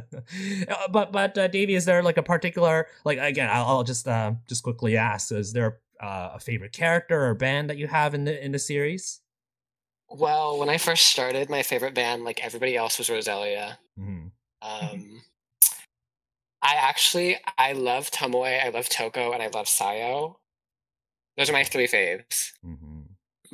[0.69, 3.49] Uh, but but uh, davi, is there like a particular like again?
[3.51, 7.69] I'll, I'll just uh, just quickly ask: Is there uh, a favorite character or band
[7.69, 9.21] that you have in the in the series?
[10.09, 13.77] Well, when I first started, my favorite band, like everybody else, was Roselia.
[13.99, 14.31] Mhm.
[14.61, 15.21] Um,
[16.61, 20.37] I actually I love Tomoe, I love Toko, and I love Sayo.
[21.35, 22.53] Those are my three faves.
[22.65, 22.86] Mhm.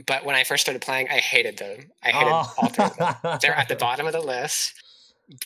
[0.06, 1.92] But when I first started playing, I hated them.
[2.04, 3.16] I hated all three of them.
[3.42, 4.74] They're at the bottom of the list.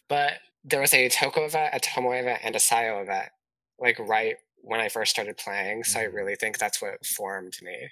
[0.08, 0.34] But
[0.64, 3.30] there was a Toko event, a Tomoe event, and a Sayo event,
[3.80, 5.84] like right when I first started playing.
[5.84, 6.14] So I Mhm.
[6.14, 7.90] really think that's what formed me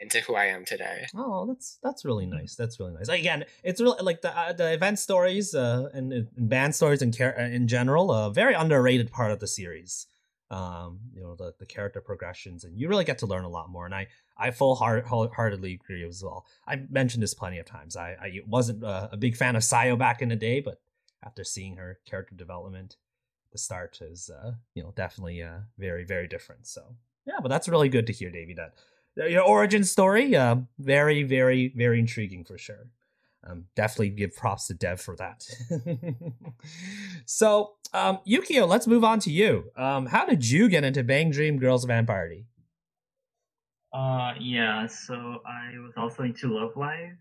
[0.00, 1.06] into who I am today.
[1.14, 2.54] Oh, that's that's really nice.
[2.56, 3.08] That's really nice.
[3.08, 7.12] Again, it's really like the uh, the event stories uh, and, and band stories in
[7.20, 10.06] uh, in general, a very underrated part of the series.
[10.50, 13.70] Um, you know the the character progressions, and you really get to learn a lot
[13.70, 13.86] more.
[13.86, 16.44] And I I full heart heartedly agree as well.
[16.66, 17.96] I mentioned this plenty of times.
[17.96, 20.80] I I wasn't uh, a big fan of Sayo back in the day, but
[21.24, 22.96] after seeing her character development,
[23.52, 26.66] the start is uh, you know definitely uh, very very different.
[26.66, 28.56] So yeah, but that's really good to hear, davi.
[28.56, 32.88] That your origin story, uh, very, very, very intriguing for sure.
[33.48, 35.44] Um, definitely give props to Dev for that.
[37.24, 39.70] so, um, ukeeo, let's move on to you.
[39.76, 42.46] Um, how did you get into BanG Dream Girls Band Party?
[43.92, 44.86] Uh, yeah.
[44.86, 47.16] So I was also into Love Live.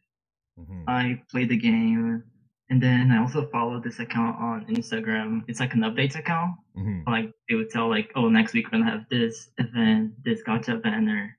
[0.59, 0.83] Mm-hmm.
[0.87, 2.23] I played the game,
[2.69, 5.43] and then I also followed this account on Instagram.
[5.47, 6.55] It's like an updates account.
[6.77, 7.09] Mm-hmm.
[7.09, 10.81] Like they would tell like, oh, next week we're gonna have this event, this gacha
[10.81, 11.37] banner,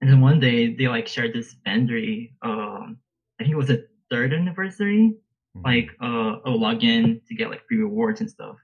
[0.00, 2.32] and then one day they like shared this Vendry.
[2.42, 2.98] Um,
[3.38, 5.14] I think it was the third anniversary.
[5.56, 5.66] Mm-hmm.
[5.66, 8.56] Like, uh, oh, log in to get like free rewards and stuff.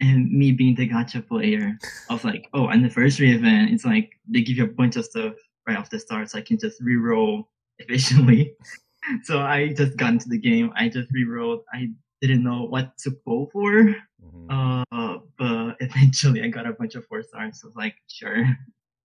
[0.00, 1.76] And me being the gacha player,
[2.08, 3.72] I was like, oh, anniversary event.
[3.72, 5.34] It's like they give you a bunch of stuff
[5.66, 7.46] right off the start, so I can just reroll
[7.78, 8.54] efficiently.
[9.24, 10.72] so I just got into the game.
[10.76, 11.62] I just rerolled.
[11.72, 13.94] I didn't know what to pull for.
[14.24, 14.50] Mm-hmm.
[14.50, 17.60] Uh, but eventually I got a bunch of four stars.
[17.60, 18.44] So I was like, sure,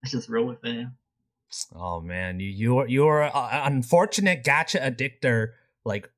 [0.04, 0.88] let's just roll with it.
[1.76, 3.32] Oh man, you you're you're an
[3.74, 5.50] unfortunate gacha addictor,
[5.86, 6.10] like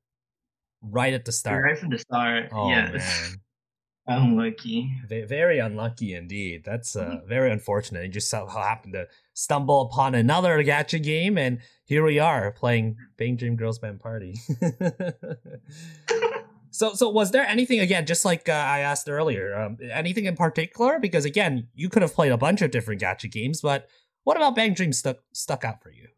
[0.82, 1.64] right at the start.
[1.64, 2.48] Right from the start.
[2.52, 2.92] Oh yes.
[2.94, 3.40] man.
[4.08, 4.92] Unlucky.
[5.08, 6.62] Ve- Very unlucky indeed.
[6.64, 8.04] That's uh, very unfortunate.
[8.04, 12.96] You just so happened to stumble upon another gacha game, and here we are playing
[13.18, 14.36] BanG Dream Girls Band Party.
[16.70, 20.36] so, so was there anything again, just like uh, I asked earlier, um, anything in
[20.36, 21.00] particular?
[21.00, 23.88] Because again, you could have played a bunch of different gacha games, but
[24.26, 26.08] what about BanG Dream stuck stuck out for you?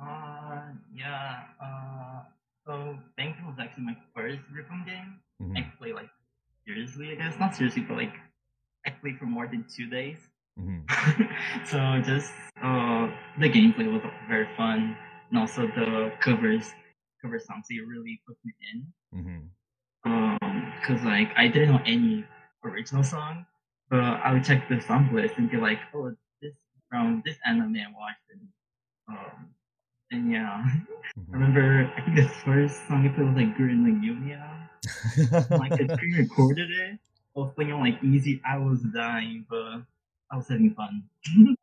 [0.00, 1.44] Uh, yeah.
[1.62, 2.22] Uh,
[2.66, 5.20] so Banking was actually my first rhythm game.
[5.56, 6.10] I Mhm, played like
[6.66, 8.14] seriously, I guess not seriously, but like
[8.86, 10.18] I played for more than two days.
[10.58, 10.88] mhm,
[11.66, 14.96] so just uh, the gameplay was very fun,
[15.30, 16.72] and also the covers,
[17.22, 18.86] cover songs, they really put me in.
[19.12, 19.50] mhm.
[20.04, 22.24] Um, cause like I didn't know any
[22.64, 23.46] original song,
[23.90, 26.14] but I would check the song list and be like, oh,
[27.00, 28.48] from this anime I watched, and
[29.08, 29.48] um,
[30.10, 30.68] and yeah, I
[31.18, 31.32] mhm.
[31.32, 34.68] remember I think the first song I played was like Gurren Yumiya.
[35.58, 36.98] Like I pre-recorded it.
[37.36, 38.40] I was playing like easy.
[38.46, 39.82] I was dying, but
[40.30, 41.04] I was having fun.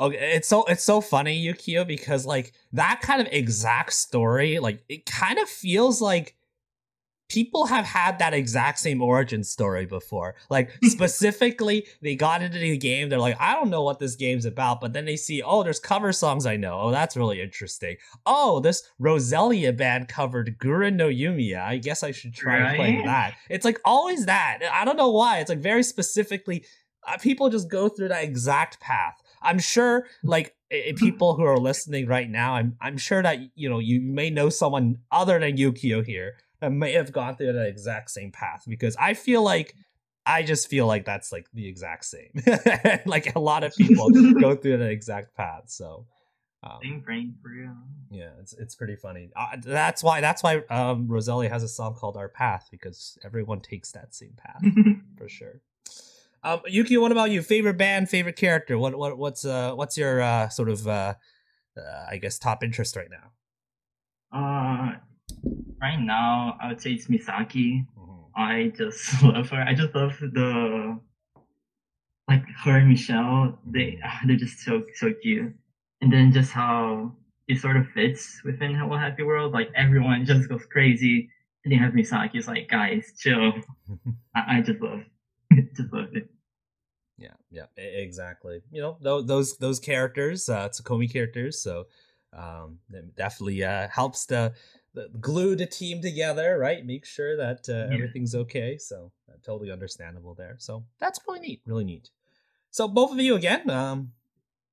[0.00, 4.84] Okay, it's so it's so funny, ukeeo, because like that kind of exact story, like
[4.88, 6.36] it kind of feels like
[7.28, 10.34] people have had that exact same origin story before.
[10.50, 14.44] Like specifically, they got into the game, they're like, I don't know what this game's
[14.44, 16.80] about, but then they see, oh, there's cover songs I know.
[16.80, 17.96] Oh, that's really interesting.
[18.26, 21.60] Oh, this Roselia band covered Gurren no Yumiya.
[21.62, 23.04] I guess I should try playing Right?
[23.06, 23.34] that.
[23.48, 24.60] It's like always that.
[24.72, 25.38] I don't know why.
[25.38, 26.64] It's like very specifically.
[27.06, 29.22] Uh, people just go through that exact path.
[29.40, 30.54] I'm sure, like
[30.96, 34.48] people who are listening right now, I'm I'm sure that you know you may know
[34.48, 38.96] someone other than ukeeo here that may have gone through that exact same path because
[38.96, 39.74] I feel like
[40.26, 42.42] I just feel like that's like the exact same.
[43.06, 45.64] like a lot of people go through the exact path.
[45.66, 46.06] So
[46.62, 47.70] um, same brain for you.
[48.10, 49.30] Yeah, it's it's pretty funny.
[49.36, 53.60] Uh, that's why that's why um, Roselia has a song called "Our Path" because everyone
[53.60, 54.62] takes that same path
[55.16, 55.60] for sure.
[56.42, 57.42] Um, Yuki, what about you?
[57.42, 58.78] Favorite band, favorite character?
[58.78, 61.14] What what what's uh what's your uh sort of uh,
[61.76, 63.30] uh I guess top interest right now?
[64.30, 64.96] Uh,
[65.80, 67.86] right now I would say it's Misaki.
[67.98, 68.22] Mm-hmm.
[68.36, 69.62] I just love her.
[69.62, 70.98] I just love the
[72.28, 73.58] like her and Michelle.
[73.66, 74.26] They mm-hmm.
[74.28, 75.54] they're just so so cute
[76.00, 77.12] and then just how
[77.46, 79.52] it sort of fits within Hello Happy World.
[79.52, 81.30] Like everyone just goes crazy,
[81.64, 82.34] and you have Misaki.
[82.34, 83.52] It's like, guys, chill.
[84.34, 85.02] I, I just love,
[85.76, 86.28] just love it.
[87.16, 88.60] Yeah, yeah, exactly.
[88.70, 91.60] You know, those those characters, uh, Tsukkomi characters.
[91.60, 91.86] So,
[92.32, 92.78] um,
[93.16, 94.52] definitely uh, helps to
[95.20, 96.84] glue the team together, right?
[96.84, 97.94] Make sure that uh, yeah.
[97.94, 98.78] everything's okay.
[98.78, 100.56] So, uh, totally understandable there.
[100.58, 102.10] So that's really neat, really neat.
[102.70, 104.12] So both of you again, um,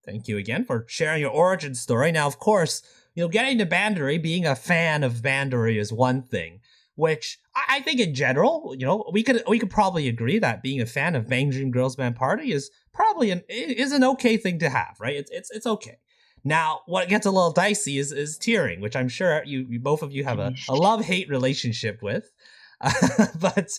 [0.05, 2.11] Thank you again for sharing your origin story.
[2.11, 2.83] Now, of course,
[3.15, 6.59] you know, getting to Bandori, being a fan of Bandori is one thing,
[6.93, 7.39] which
[7.69, 10.85] I think in general, you know, we could we could probably agree that being a
[10.85, 14.69] fan of BanG Dream Girls Band Party is probably an is an okay thing to
[14.69, 15.15] have, right?
[15.15, 15.97] It's it's it's okay.
[16.45, 20.03] Now, what gets a little dicey is is tiering, which I'm sure you, you both
[20.03, 22.31] of you have a, a love hate relationship with.
[22.79, 22.91] Uh,
[23.39, 23.71] but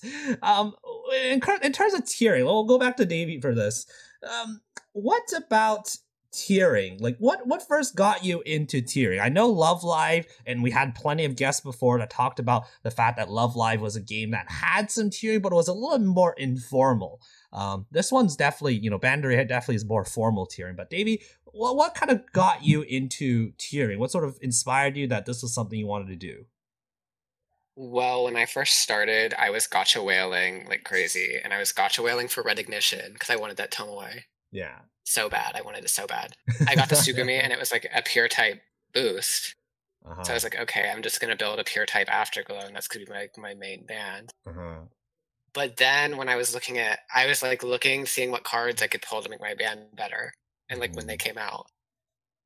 [0.42, 0.74] um,
[1.14, 3.86] in, in terms of tiering, well, we'll go back to davi for this.
[4.28, 4.60] Um,
[4.92, 5.96] what about
[6.32, 7.00] tiering?
[7.00, 9.22] like what what first got you into tiering?
[9.22, 12.90] i know love live and we had plenty of guests before that talked about the
[12.90, 15.72] fact that love live was a game that had some tiering, but it was a
[15.72, 17.20] little more informal
[17.52, 21.22] um, this one's definitely you know bandori head definitely is more formal tiering but davi
[21.44, 25.42] what, what kind of got you into tiering what sort of inspired you that this
[25.42, 26.44] was something you wanted to do
[27.78, 32.02] well, when I first started, I was gacha whaling like crazy, and I was gacha
[32.02, 34.22] whaling for Red Ignition because I wanted that Tomoe.
[34.50, 35.54] Yeah so bad.
[35.54, 36.36] I wanted it so bad.
[36.66, 38.60] I got the Tsugumi and it was like a pure type
[38.92, 39.54] boost.
[40.04, 40.22] Uh-huh.
[40.22, 42.88] So I was like, okay, I'm just gonna build a pure type Afterglow, and that's
[42.88, 44.32] gonna be my my main band.
[44.46, 44.80] Uh-huh.
[45.56, 48.88] But then when I was looking at, I was like looking, seeing what cards I
[48.88, 50.34] could pull to make my band better,
[50.68, 51.28] and like when they mm-hmm.
[51.28, 51.70] came out,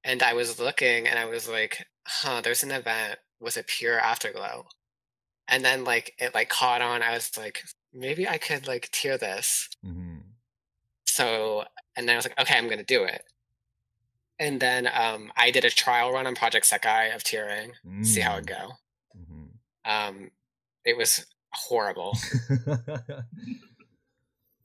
[0.04, 3.98] and I was looking, and I was like, huh, there's an event with a pure
[3.98, 4.66] Afterglow,
[5.48, 7.02] and then like it like caught on.
[7.02, 9.68] I was like, maybe I could like tier this.
[9.84, 10.18] Mm-hmm.
[11.04, 11.64] So
[11.96, 13.24] and then I was like, okay, I'm going to do it.
[14.38, 18.06] And then um, I did a trial run on Project Sekai of tiering, mm.
[18.06, 18.46] see how it mm.
[18.46, 18.72] go.
[19.18, 19.90] Mm-hmm.
[19.90, 20.30] Um,
[20.84, 22.16] it was horrible.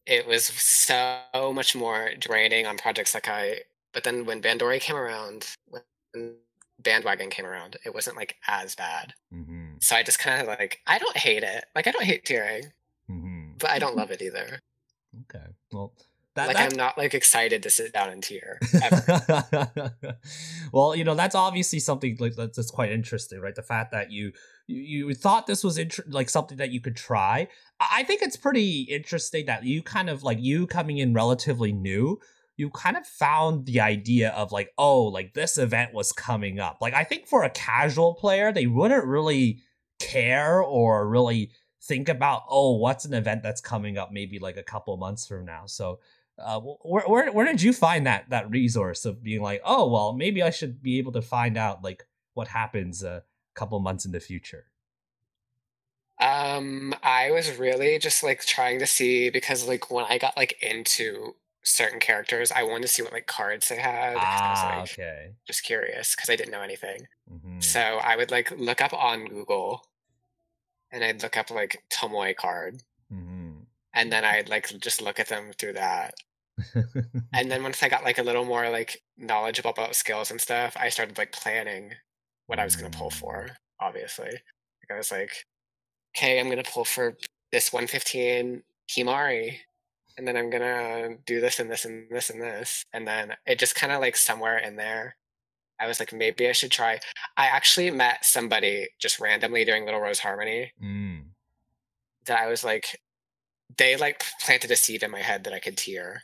[0.06, 1.20] it was so
[1.54, 3.60] much more draining on Project Sekai.
[3.94, 6.36] But then when Bandori came around, when
[6.80, 9.14] Bandwagon came around, it wasn't like as bad.
[9.34, 9.76] Mm-hmm.
[9.80, 11.66] So I just kind of like, I don't hate it.
[11.76, 12.66] Like, I don't hate tiering,
[13.10, 13.54] mm-hmm.
[13.58, 14.60] but I don't love it either.
[15.24, 15.46] Okay.
[15.72, 15.94] Well,
[16.36, 18.60] that, like I'm not like excited to sit down and tier.
[18.84, 19.94] Ever.
[20.74, 23.56] Well, you know that's obviously something like that's, that's, quite interesting, right?
[23.56, 24.34] The fact that you
[24.68, 27.48] you, you thought this was int- like something that you could try.
[27.80, 32.20] I think it's pretty interesting that you kind of like you coming in relatively new.
[32.58, 36.78] You kind of found the idea of like, oh, like this event was coming up.
[36.82, 39.60] Like I think for a casual player, they wouldn't really
[40.00, 41.52] care or really
[41.82, 45.46] think about oh what's an event that's coming up maybe like a couple months from
[45.46, 46.00] now so
[46.38, 50.14] uh, where, where where did you find that that resource of being like, oh well,
[50.14, 52.04] maybe I should be able to find out like
[52.34, 53.24] what happens a
[53.56, 54.66] couple months in the future?
[56.22, 60.58] Um, I was really just like trying to see because like when I got like
[60.62, 64.16] into certain characters, I wanted to see what like cards they had.
[64.18, 65.34] Ah, like, okay.
[65.46, 67.08] Just curious because I didn't know anything.
[67.32, 67.60] Mm-hmm.
[67.60, 69.86] So I would like look up on Google,
[70.92, 73.64] and I'd look up like Tomoe card, mm-hmm.
[73.94, 76.14] and then I'd like just look at them through that
[77.34, 80.76] and then once I got like a little more like knowledgeable about skills and stuff,
[80.80, 81.94] I started like planning
[82.48, 83.50] what I was gonna pull for.
[83.80, 85.46] Obviously, like, I was like,
[86.16, 87.18] okay, I'm gonna pull for
[87.52, 89.58] this 115 Himari,
[90.18, 93.60] and then I'm gonna do this and this and this and this, and then it
[93.60, 95.18] just kind of like somewhere in there.
[95.80, 97.00] I was like, maybe I should try.
[97.36, 101.24] I actually met somebody just randomly during Little Rose Harmony mm.
[102.28, 103.02] that I was like,
[103.78, 106.22] they like planted a seed in my head that I could tier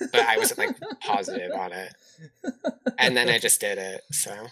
[0.00, 1.94] but I wasn't like positive on it.
[2.98, 4.02] And then I just did it.
[4.12, 4.48] So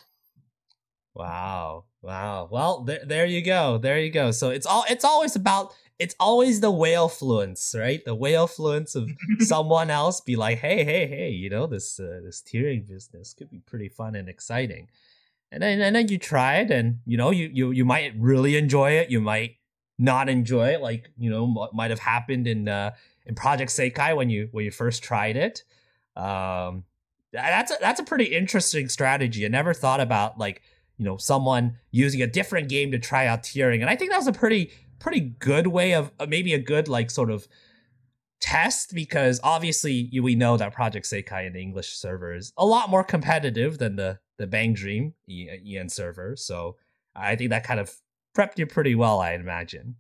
[1.19, 1.85] Wow.
[2.01, 2.49] Wow.
[2.51, 3.77] Well, there there you go.
[3.77, 4.31] There you go.
[4.31, 8.05] So it's all it's always about it's always the whale fluence, right?
[8.05, 9.11] The whale fluence of
[9.41, 13.51] someone else be like, "Hey, hey, hey, you know, this uh, this tiering business could
[13.51, 14.89] be pretty fun and exciting."
[15.51, 18.57] And then and then you try it and you know, you you you might really
[18.57, 19.11] enjoy it.
[19.11, 19.57] You might
[19.99, 22.93] not enjoy it, like you know what might have happened in uh,
[23.27, 25.65] in Project Sekai when you when you first tried it.
[26.15, 26.85] Um,
[27.33, 29.45] that's a, that's a pretty interesting strategy.
[29.45, 30.63] I never thought about like
[30.99, 34.19] you know someone using a different game to try out tiering, and I think that
[34.19, 37.49] was a pretty pretty good way of uh, maybe a good like sort of
[38.41, 42.67] test because obviously you, we know that Project Sekai in the English server is a
[42.67, 46.37] lot more competitive than the the BanG Dream EN server.
[46.37, 46.77] So
[47.15, 47.93] I think that kind of
[48.37, 49.97] prepped you pretty well, I imagine.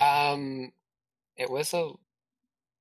[0.00, 0.72] Um,
[1.36, 1.92] it was a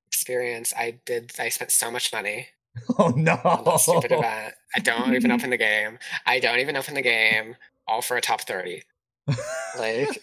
[0.08, 0.74] experience.
[0.78, 1.34] I did.
[1.40, 2.50] I spent so much money.
[3.00, 3.40] Oh no!
[3.44, 4.56] That stupid event.
[4.76, 6.00] I don't even open the game.
[6.26, 7.56] I don't even open the game.
[7.88, 8.84] All for a top thirty.
[9.28, 9.38] like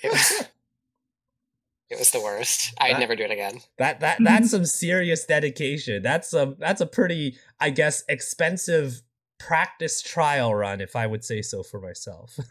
[0.02, 0.40] it was,
[1.90, 2.74] it was the worst.
[2.80, 3.60] I'd never do it again.
[3.78, 6.02] That that that's some serious dedication.
[6.02, 9.02] That's a that's a pretty, I guess, expensive
[9.40, 12.38] practice trial run, if I would say so for myself.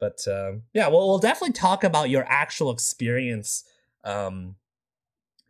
[0.00, 3.64] but um, yeah, well, we'll definitely talk about your actual experience
[4.04, 4.54] um,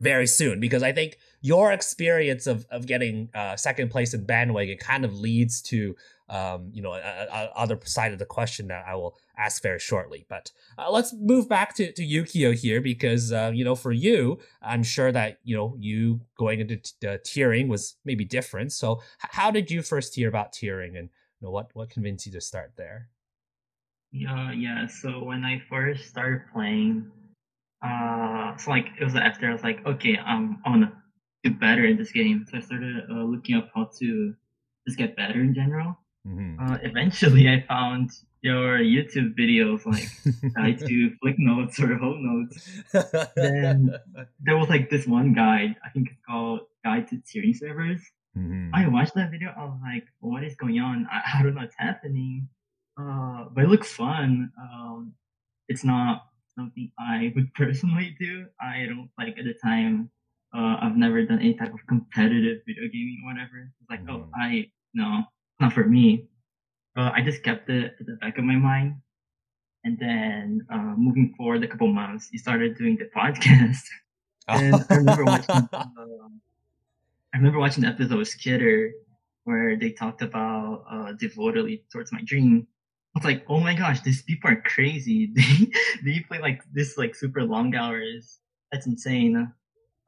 [0.00, 4.78] very soon because I think your experience of of getting uh, second place in bandwagon
[4.78, 5.94] kind of leads to
[6.30, 9.80] um, you know, a, a, other side of the question that I will ask very
[9.80, 10.26] shortly.
[10.28, 14.38] But uh, let's move back to, to ukeeo here because, uh, you know, for you,
[14.62, 18.72] I'm sure that, you know, you going into t- uh, tiering was maybe different.
[18.72, 21.10] So h- how did you first hear about tiering and
[21.40, 23.08] you know, what, what convinced you to start there?
[24.12, 24.86] Yeah, yeah.
[24.86, 27.10] So when I first started playing,
[27.82, 30.92] uh, so like it was after I was like, okay, um, I want
[31.44, 32.46] do better in this game.
[32.50, 34.34] So I started uh, looking up how to
[34.86, 35.96] just get better in general.
[36.26, 36.72] Mm-hmm.
[36.72, 38.10] Uh, eventually, I found
[38.42, 40.08] your YouTube videos, like
[40.56, 42.82] how to flick notes or hold notes.
[43.36, 43.94] then
[44.40, 48.00] there was like this one guide, I think it's called Guide to Tiering Servers.
[48.36, 48.70] Mm-hmm.
[48.74, 49.52] I watched that video.
[49.56, 51.08] I was like, "What is going on?
[51.10, 52.48] I, I don't know what's happening."
[52.96, 54.52] Uh, but it looks fun.
[54.60, 55.14] Um,
[55.68, 58.46] it's not something I would personally do.
[58.60, 60.10] I don't like at the time.
[60.54, 63.70] Uh, I've never done any type of competitive video gaming or whatever.
[63.80, 64.30] It's like, oh, mm-hmm.
[64.34, 65.22] oh, I no,
[65.60, 66.28] not for me.
[66.96, 68.96] Uh, I just kept it at the back of my mind.
[69.84, 73.80] And then uh, moving forward a couple months, you started doing the podcast.
[74.48, 75.68] and I remember watching.
[75.72, 75.84] Uh,
[77.32, 78.92] I remember watching the episode with Skitter
[79.44, 82.66] where they talked about uh, devotedly towards my dream.
[83.14, 85.32] I was like, oh my gosh, these people are crazy.
[85.34, 85.70] They
[86.04, 88.38] they play like this like super long hours.
[88.72, 89.52] That's insane.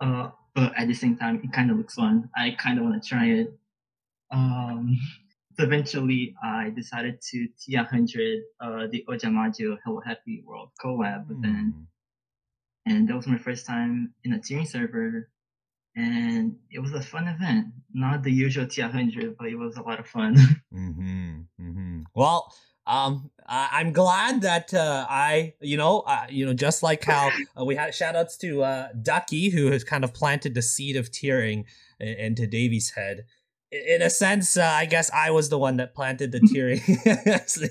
[0.02, 2.28] Uh, but at the same time, it kind of looks fun.
[2.36, 3.54] I kind of want to try it.
[4.32, 4.98] Um,
[5.56, 11.42] so eventually, I decided to T100 uh, the Ojamajo Hello Happy World collab mm.
[11.42, 11.86] then.
[12.84, 15.30] And that was my first time in a tiering server.
[15.94, 17.66] And it was a fun event.
[17.94, 20.34] Not the usual T100, but it was a lot of fun.
[20.74, 22.00] mm-hmm, mm-hmm.
[22.14, 22.52] Well,
[22.86, 27.30] um, I- am glad that uh, I, you know, uh, you know, just like how
[27.58, 30.96] uh, we had shout outs to uh, Ducky, who has kind of planted the seed
[30.96, 31.64] of tiering
[32.00, 33.24] into davi's head
[33.72, 36.82] in a sense, uh, I guess I was the one that planted the tiering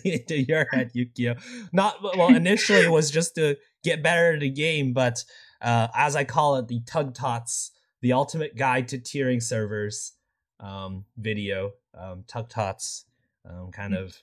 [0.03, 1.39] into your head, ukeeo.
[1.71, 2.35] Not well.
[2.35, 5.23] Initially, it was just to get better at the game, but
[5.61, 10.13] uh, as I call it, the Tug Tots, the ultimate guide to tiering servers
[10.59, 11.71] um, video.
[11.97, 13.05] Um, Tug Tots
[13.47, 14.17] um, kind of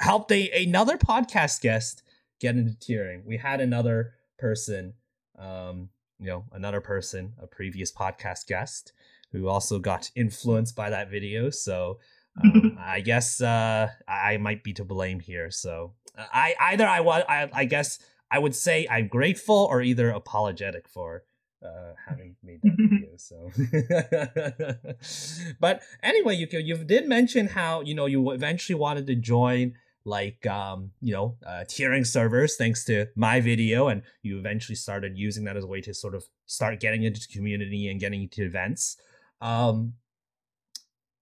[0.00, 2.02] helped a another podcast guest
[2.40, 3.24] get into tiering.
[3.24, 4.94] We had another person,
[5.38, 8.92] um, you know, another person, a previous podcast guest
[9.32, 11.50] who also got influenced by that video.
[11.50, 11.98] So
[12.42, 15.50] um, I guess uh, I might be to blame here.
[15.50, 17.98] So uh, I either I was I, I guess
[18.30, 21.24] I would say I'm grateful or either apologetic for
[21.64, 23.16] uh, having made that video.
[23.16, 23.50] So,
[25.60, 30.46] but anyway, you you did mention how you know you eventually wanted to join like
[30.46, 35.44] um you know uh, tiering servers thanks to my video and you eventually started using
[35.44, 38.42] that as a way to sort of start getting into the community and getting into
[38.42, 38.96] events
[39.40, 39.94] um,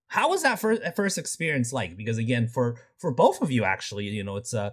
[0.09, 1.97] how was that first first experience like?
[1.97, 4.73] Because again, for for both of you, actually, you know, it's a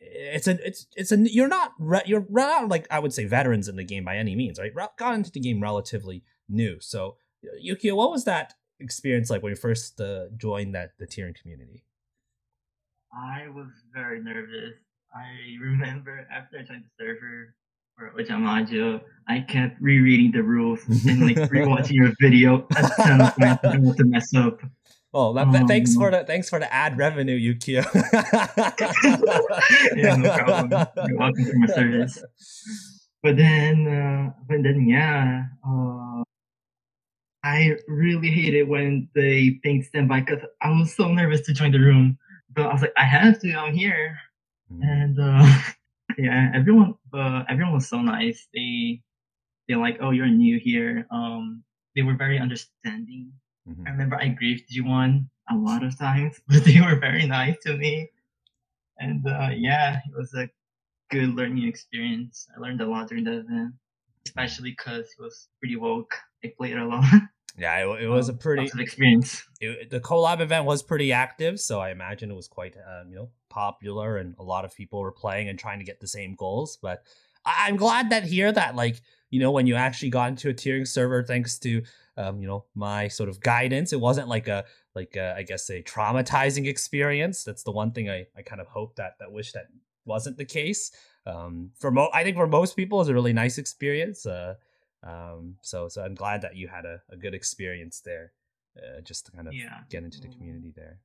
[0.00, 3.68] it's a it's it's a you're not re, you're not like I would say veterans
[3.68, 4.72] in the game by any means, right?
[4.96, 6.78] Got into the game relatively new.
[6.80, 7.16] So,
[7.64, 11.84] ukeeo, what was that experience like when you first uh, joined that the tiering community?
[13.12, 14.74] I was very nervous.
[15.14, 17.54] I remember after I joined the server,
[18.00, 23.34] for Ojamajo, I kept rereading the rules and like rewatching your video a ton of
[23.36, 23.58] times.
[23.62, 24.60] I don't to mess up.
[25.12, 27.82] Oh, that, um, thanks for the thanks for the ad revenue, ukeeo.
[29.96, 30.86] yeah, no problem.
[31.08, 32.22] You're welcome for my service.
[33.22, 36.22] But then, uh, but then, yeah, uh,
[37.42, 41.80] I really hated when they pinged standby because I was so nervous to join the
[41.80, 42.18] room.
[42.54, 43.52] But I was like, I have to.
[43.54, 44.18] I'm here.
[44.72, 44.82] Mhm.
[44.84, 45.60] and uh,
[46.18, 48.46] yeah, everyone, uh, everyone was so nice.
[48.54, 49.02] They,
[49.68, 51.64] they're like, "Oh, you're new here." Um,
[51.96, 53.32] they were very understanding.
[53.70, 53.86] Mhm.
[53.86, 57.76] I remember I grieved Juwon a lot of times, but they were very nice to
[57.76, 58.10] me.
[58.98, 60.48] And uh, yeah, it was a
[61.10, 62.46] good learning experience.
[62.56, 63.74] I learned a lot during the event,
[64.26, 66.14] especially because it was pretty woke.
[66.44, 67.04] I played a lot.
[67.58, 69.42] Yeah, it, it was a pretty lots of experience.
[69.60, 73.16] it, the collab event was pretty active, so I imagine it was quite um, you
[73.16, 76.36] know popular, and a lot of people were playing and trying to get the same
[76.36, 76.78] goals.
[76.80, 77.02] But
[77.44, 80.54] I, I'm glad that here that like you know when you actually got into a
[80.54, 81.82] tiering server, thanks to
[82.16, 84.64] um, you know my sort of guidance, it wasn't like a
[84.94, 87.44] like a, I guess a traumatizing experience.
[87.44, 89.66] That's the one thing I I kind of hope that that wish that
[90.04, 90.90] wasn't the case.
[91.26, 94.26] Um, for mo, I think for most people, it's a really nice experience.
[94.26, 94.54] Uh,
[95.02, 98.32] um, so so I'm glad that you had a, a good experience there
[98.76, 99.78] uh, just to kind of Yeah.
[99.88, 100.98] get into the community there.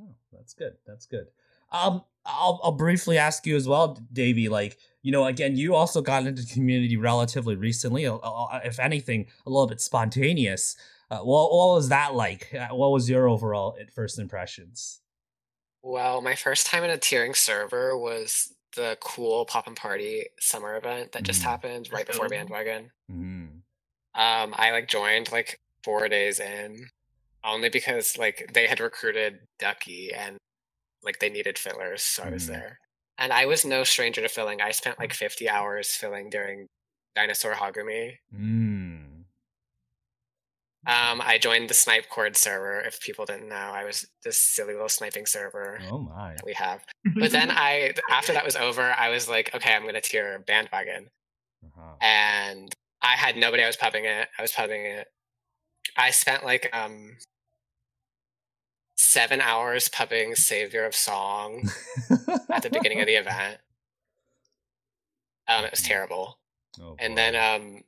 [0.00, 0.74] Oh, that's good.
[0.86, 1.26] That's good.
[1.72, 4.48] Um, I'll I'll briefly ask you as well, davi.
[4.48, 8.06] Like, you know, again, you also got into the community relatively recently.
[8.06, 10.76] uh, uh, If anything, a little bit spontaneous.
[11.10, 12.52] Uh, what what was that like?
[12.54, 15.00] Uh, What was your overall at first impressions?
[15.82, 21.22] Well, my first time in a tiering server was the cool Poppin'Party summer event that
[21.24, 21.44] just Mm.
[21.44, 22.28] happened right before.
[22.28, 22.90] Bandwagon.
[23.10, 23.62] Mm.
[24.14, 26.90] Um, I like joined like four days in,
[27.42, 30.36] only because like they had recruited Ducky and
[31.02, 32.48] like they needed fillers, so I was Mhm.
[32.48, 32.78] there.
[33.18, 34.60] And I was no stranger to filling.
[34.62, 36.68] I spent like 50 hours filling during
[37.14, 38.18] Dinosaur Hagumi.
[38.34, 39.24] Mm.
[40.86, 42.80] Um, I joined the Snipe Cord server.
[42.80, 46.34] If people didn't know, I was this silly little sniping server Oh my.
[46.34, 46.82] that we have.
[47.14, 51.10] But then I, after that was over, I was like, okay, I'm gonna tier Bandwagon.
[51.62, 51.94] Uh-huh.
[52.00, 52.72] and
[53.02, 54.28] I had nobody I was pubbing it.
[54.38, 55.08] I was pubbing it.
[55.98, 57.18] I spent like um
[59.02, 61.68] seven hours pubbing Savior of Song
[62.50, 63.58] at the beginning of the event.
[65.48, 66.38] Um, it was terrible.
[66.80, 67.82] Oh, And then um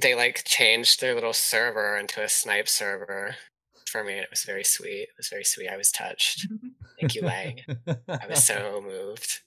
[0.00, 3.36] they like changed their little server into a snipe server
[3.86, 4.14] for me.
[4.14, 5.02] and It was very sweet.
[5.02, 5.68] It was very sweet.
[5.68, 6.46] I was touched.
[6.98, 7.60] Thank you, Lang.
[8.08, 9.40] I was so moved.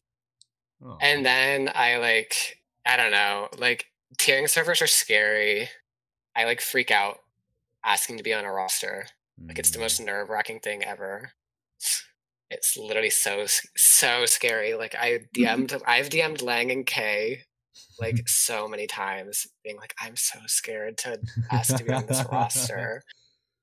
[0.85, 0.97] Oh.
[1.01, 5.69] And then I like I don't know, like tiering servers are scary.
[6.35, 7.19] I like freak out
[7.83, 9.07] asking to be on a roster.
[9.43, 9.81] Like it's the Mm.
[9.81, 11.31] most nerve wracking thing ever.
[12.51, 14.75] It's literally so so scary.
[14.75, 17.43] Like I DM'd I've DM'd Lang and Kay
[17.99, 21.19] like so many times, being like, I'm so scared to
[21.51, 23.01] ask to be on this roster.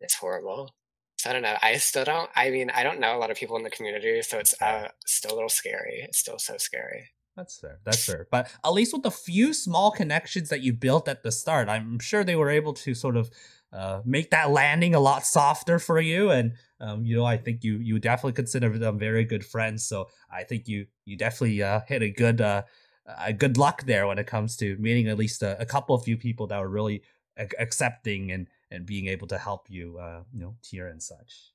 [0.01, 0.75] It's horrible.
[1.19, 1.57] So I don't know.
[1.63, 4.21] I still don't I mean, I don't know a lot of people in the community,
[4.23, 6.01] so it's uh still a little scary.
[6.03, 7.11] It's still so scary.
[7.37, 7.79] That's fair.
[7.85, 8.27] That's fair.
[8.31, 11.99] But at least with the few small connections that you built at the start, I'm
[12.01, 13.31] sure they were able to sort of
[13.73, 16.31] uh, make that landing a lot softer for you.
[16.31, 19.85] And um, you know, I think you you definitely consider them very good friends.
[19.85, 22.63] So I think you you definitely uh, hit a good uh,
[23.07, 26.05] a good luck there when it comes to meeting at least a, a couple of
[26.05, 27.03] few people that were really
[27.37, 31.53] ac- accepting and and being able to help you, uh, you know, tier and such.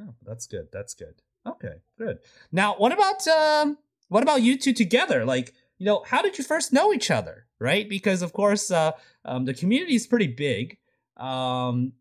[0.00, 0.68] Oh, that's good.
[0.72, 1.14] That's good.
[1.46, 2.18] Okay, good.
[2.50, 5.24] Now, what about um, what about you two together?
[5.24, 7.46] Like, you know, how did you first know each other?
[7.62, 7.88] Right?
[7.88, 8.90] Because of course, uh,
[9.24, 10.78] um, the community is pretty big,
[11.16, 11.92] um,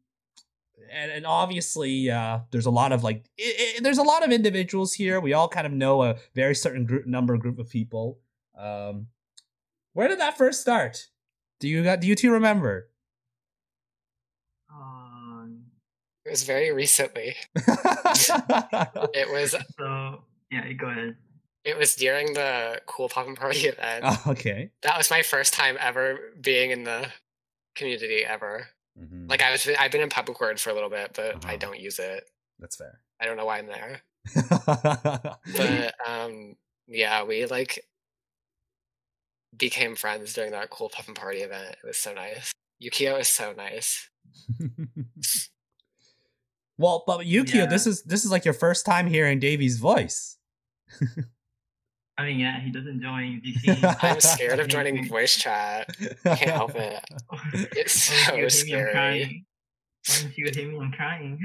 [0.91, 4.32] and and obviously, uh, there's a lot of like, i i there's a lot of
[4.32, 5.20] individuals here.
[5.22, 8.18] We all kind of know a very certain group number group of people.
[8.57, 9.07] Um,
[9.93, 11.07] where did that first start?
[11.59, 12.01] Do you got?
[12.01, 12.89] Do you two remember?
[14.74, 15.66] Um,
[16.26, 17.36] It was very recently.
[19.14, 21.16] It was so yeah, go ahead.
[21.64, 24.03] It was during the cool Poppin'Party event.
[24.05, 24.72] Oh, okay.
[24.82, 27.07] That was my first time ever being in the
[27.76, 28.68] community ever.
[28.99, 29.30] Mhm.
[29.30, 31.57] Like I was I've been in public word for a little bit, but I Uh-huh.
[31.57, 32.24] don't use it.
[32.59, 32.99] that's fair.
[33.20, 34.01] I don't know why I'm there.
[35.57, 36.55] But um
[36.88, 37.80] yeah, we like
[39.55, 41.76] became friends during that cool and party event.
[41.84, 42.51] It was so nice.
[42.84, 44.09] ukeeo is so nice.
[46.78, 47.66] well, but ukeeo, Yeah.
[47.68, 50.38] this is this is like your first time hearing davi's voice.
[52.22, 53.97] I mean, yeah, he doesn't join VC.
[54.03, 55.89] I'm scared of joining voice chat.
[56.24, 57.03] I can't help it.
[57.76, 58.43] It's so you hit me?
[58.43, 58.91] I'm scary.
[58.91, 59.45] crying.
[60.07, 60.80] Why don't you hit me?
[60.80, 61.39] I'm crying.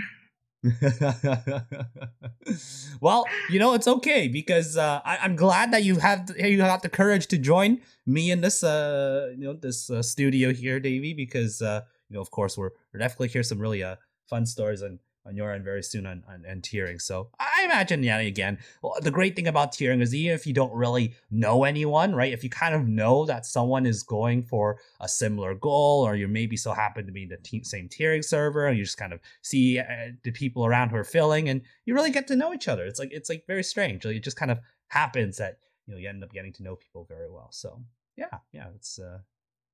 [3.01, 6.83] well, you know it's okay because uh, I, I'm glad that you have you got
[6.83, 11.17] the courage to join me in this uh you know this uh, studio here, davi.
[11.17, 13.97] Because uh, you know of course we're we're definitely hear some really uh
[14.29, 17.01] fun stories and on your end very soon on, on, on tiering.
[17.01, 20.53] So I imagine, yeah, again, well, the great thing about tiering is even if you
[20.53, 22.33] don't really know anyone, right?
[22.33, 26.29] If you kind of know that someone is going for a similar goal, or you
[26.29, 29.13] maybe so happen to be in the te- same tiering server, and you just kind
[29.13, 29.85] of see uh,
[30.23, 32.85] the people around who are filling, and you really get to know each other.
[32.85, 34.05] It's like it's like very strange.
[34.05, 36.77] Like it just kind of happens that you know you end up getting to know
[36.77, 37.49] people very well.
[37.51, 37.83] So
[38.17, 39.19] yeah, yeah, it's uh,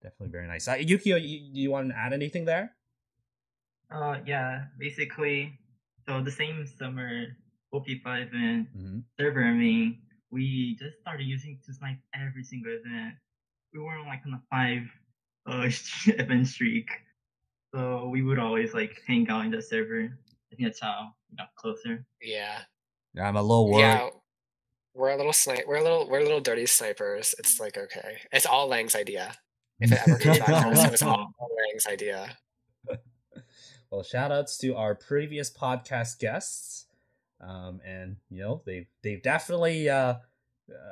[0.03, 0.69] definitely very nice.
[0.69, 2.75] Uh, ukeeo, you, you want to add anything there?
[3.91, 5.59] Uh, yeah, basically,
[6.09, 7.27] so the same summer
[7.75, 8.99] OP5 event Mm-hmm.
[9.19, 9.99] server, I mean,
[10.31, 13.15] we just started using to snipe every single event.
[13.75, 14.83] We were on like on a five
[15.47, 15.69] uh
[16.19, 16.89] event streak,
[17.75, 20.05] so we would always like hang out in the server.
[20.53, 22.05] I think that's how we got closer.
[22.21, 22.61] Yeah.
[23.15, 23.81] Yeah, I'm a little worried.
[23.81, 24.09] Yeah.
[24.95, 25.65] We're a little snipe.
[25.67, 26.09] We're a little.
[26.09, 27.35] We're a little dirty snipers.
[27.39, 28.19] It's like okay.
[28.31, 29.33] It's all Lang's idea.
[29.81, 32.37] If it ever comes back to us, it was all Lang's idea.
[33.93, 36.87] Well, shout outs to our previous podcast guests.
[37.43, 40.15] Um, and you know, they've they've definitely uh,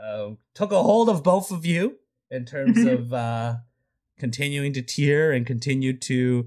[0.04, 1.96] uh took a hold of both of you
[2.30, 3.54] in terms of uh
[4.18, 6.46] continuing to tier and continue to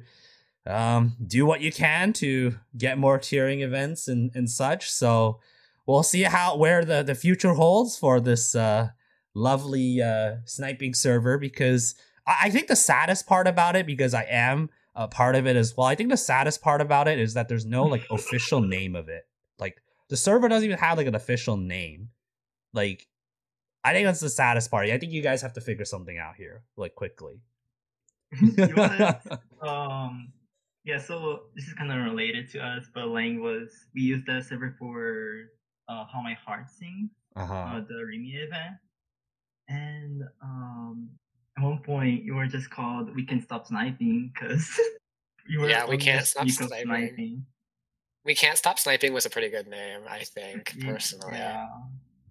[0.68, 4.91] um do what you can to get more tiering events and, and such.
[4.91, 5.39] So
[5.88, 8.89] we'll see how where the, the future holds for this uh
[9.34, 11.95] lovely uh sniping server because
[12.28, 15.55] I, I think the saddest part about it, because I am a part of it
[15.55, 15.87] as well.
[15.87, 19.09] I think the saddest part about it is that there's no like official name of
[19.09, 19.23] it.
[19.59, 22.09] Like the server doesn't even have like an official name.
[22.73, 23.07] Like
[23.83, 24.87] I think that's the saddest part.
[24.89, 27.41] I think you guys have to figure something out here, like quickly.
[28.57, 29.19] Wanna-
[29.61, 30.31] um,
[30.85, 30.99] yeah.
[30.99, 34.75] So this is kind of related to us, but Lang was we used the server
[34.79, 35.49] for
[35.89, 37.09] uh, how my heart sings.
[37.35, 37.53] uh-huh.
[37.53, 38.75] uh, the Rimi event.
[39.69, 41.09] And um,
[41.58, 44.70] at one point, you were just called "We Can Stop Sniping" because
[45.47, 47.45] you were Yeah, we can't stop streak of sniping.
[48.26, 51.38] We can't stop sniping was a pretty good name, I think personally.
[51.38, 51.68] Yeah,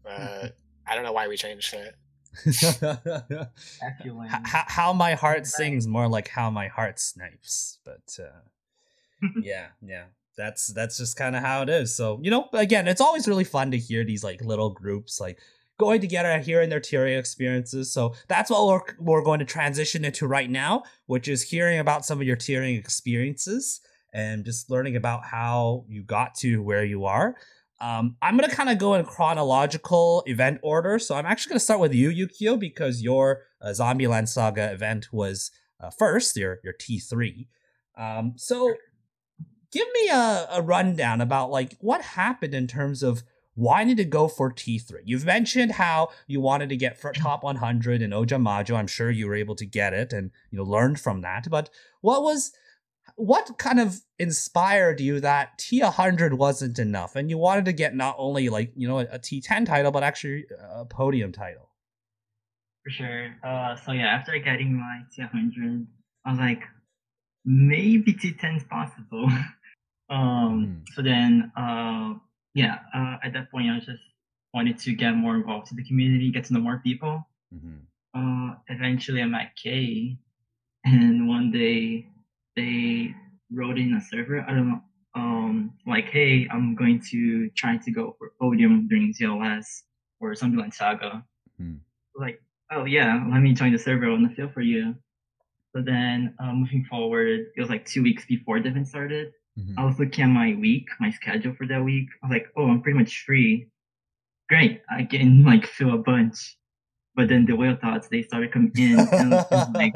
[0.03, 0.57] But
[0.87, 1.95] I don't know why we changed it.
[2.35, 7.79] I feel like H- how, how my heart sings more like how my heart snipes
[7.85, 8.41] but uh
[9.43, 10.05] yeah yeah
[10.37, 13.45] that's that's just kind of how it is so you know again it's always really
[13.45, 15.39] fun to hear these like little groups like
[15.85, 20.05] going together and hearing their tiering experiences so that's what we're, we're going to transition
[20.05, 23.81] into right now which is hearing about some of your tiering experiences
[24.13, 27.37] and just learning about how you got to where you are
[27.83, 31.01] um, I'm gonna kind of go in chronological event order.
[31.01, 35.51] So I'm actually gonna start with you, ukeeo, because your uh, Zombieland Saga event was
[35.81, 37.49] uh, first, your your T3.
[37.99, 38.73] Um, so
[39.73, 43.25] give me a, a rundown about like what happened in terms of
[43.55, 45.01] wanting to go for T3.
[45.05, 48.77] You've mentioned how you wanted to get for top 100 in Ojamajo.
[48.77, 51.49] I'm sure you were able to get it and you know learned from that.
[51.51, 52.53] But what was
[53.17, 58.15] what kind of inspired you that T100 wasn't enough and you wanted to get not
[58.17, 61.73] only like, you know, a, a T10 title, but actually a podium title?
[62.83, 63.35] for sure.
[63.45, 65.87] Uh, so yeah, after getting my T100,
[66.25, 66.63] I was like,
[67.45, 69.29] maybe T10 is possible.
[70.11, 72.15] um, so then, uh,
[72.55, 74.03] yeah, uh, at that point, I just
[74.55, 77.27] wanted to get more involved in the community, get to know more people.
[77.55, 77.81] Mm-hmm.
[78.15, 80.17] uh, eventually I met Kay,
[80.85, 82.07] and one day
[82.57, 83.15] they
[83.53, 84.41] wrote in a server.
[84.41, 84.81] I don't know,
[85.15, 89.67] um, like, hey, I'm going to try to go for podium during ZLS
[90.21, 91.25] or something like Saga.
[91.59, 91.77] Hmm.
[92.17, 92.41] Like,
[92.71, 94.95] oh yeah, let me join the server on the field for you.
[95.75, 99.33] So then, uh, moving forward, it was like two weeks before the event started.
[99.59, 99.79] Mm-hmm.
[99.79, 102.09] I was looking at my week, my schedule for that week.
[102.23, 103.69] I was like, oh, I'm pretty much free.
[104.49, 106.57] Great, I can like fill a bunch.
[107.15, 109.31] But then the whale thoughts they started coming in, and
[109.75, 109.95] like,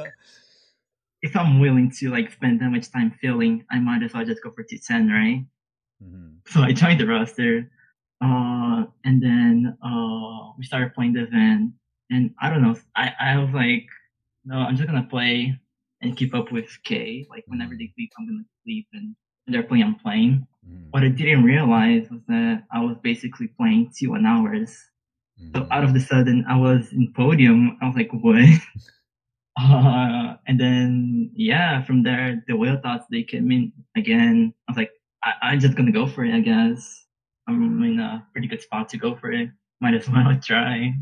[1.23, 4.43] if I'm willing to like spend that much time filling, I might as well just
[4.43, 5.45] go for T10, right?
[6.03, 6.35] mm-hmm.
[6.47, 7.71] So I joined the roster,
[8.23, 11.73] uh, and then uh, we started playing the event.
[12.11, 13.87] And I don't know, I I was like,
[14.45, 15.59] no, I'm just gonna play
[16.03, 17.27] and keep up with K.
[17.31, 19.17] Like whenever they sleep, I'm gonna sleep, and
[19.47, 20.47] when they're playing, I'm playing.
[20.69, 20.91] Mm-hmm.
[20.91, 24.71] What I didn't realize was that I was basically playing two one hours.
[25.53, 25.71] So Mm-hmm.
[25.73, 27.77] out of the sudden, I was in podium.
[27.83, 28.37] I was like, what?
[29.61, 34.53] uh, and then, yeah, from there, the whale thoughts, they came in again.
[34.69, 34.91] I was like,
[35.23, 37.05] I- I'm just going to go for it, I guess.
[37.49, 39.51] I'm in a pretty good spot to go for it.
[39.81, 40.95] Might as well try.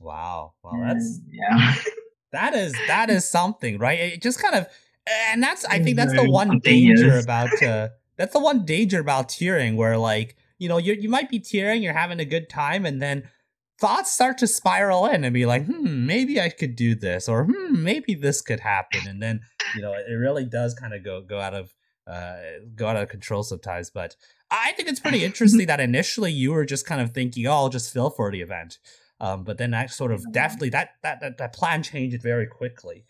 [0.00, 0.54] Wow.
[0.62, 1.74] Well, that's And, yeah.
[2.32, 3.98] that is that is something, right?
[3.98, 4.66] It just kind of
[5.06, 9.28] and that's I think that's the one danger about uh that's the one danger about
[9.28, 12.86] tiering where like, you know, you you might be tiering, you're having a good time
[12.86, 13.28] and then
[13.78, 17.44] thoughts start to spiral in and be like, "Hmm, maybe I could do this or
[17.44, 19.40] hmm, maybe this could happen." And then,
[19.74, 21.74] you know, it really does kind of go go out of
[22.06, 22.36] uh,
[22.74, 23.90] go out of control sometimes.
[23.90, 24.16] But
[24.50, 27.68] I think it's pretty interesting that initially you were just kind of thinking, "Oh, I'll
[27.68, 28.78] just fill for the event,"
[29.20, 33.04] um, but then that sort of definitely that that that, that plan changed very quickly.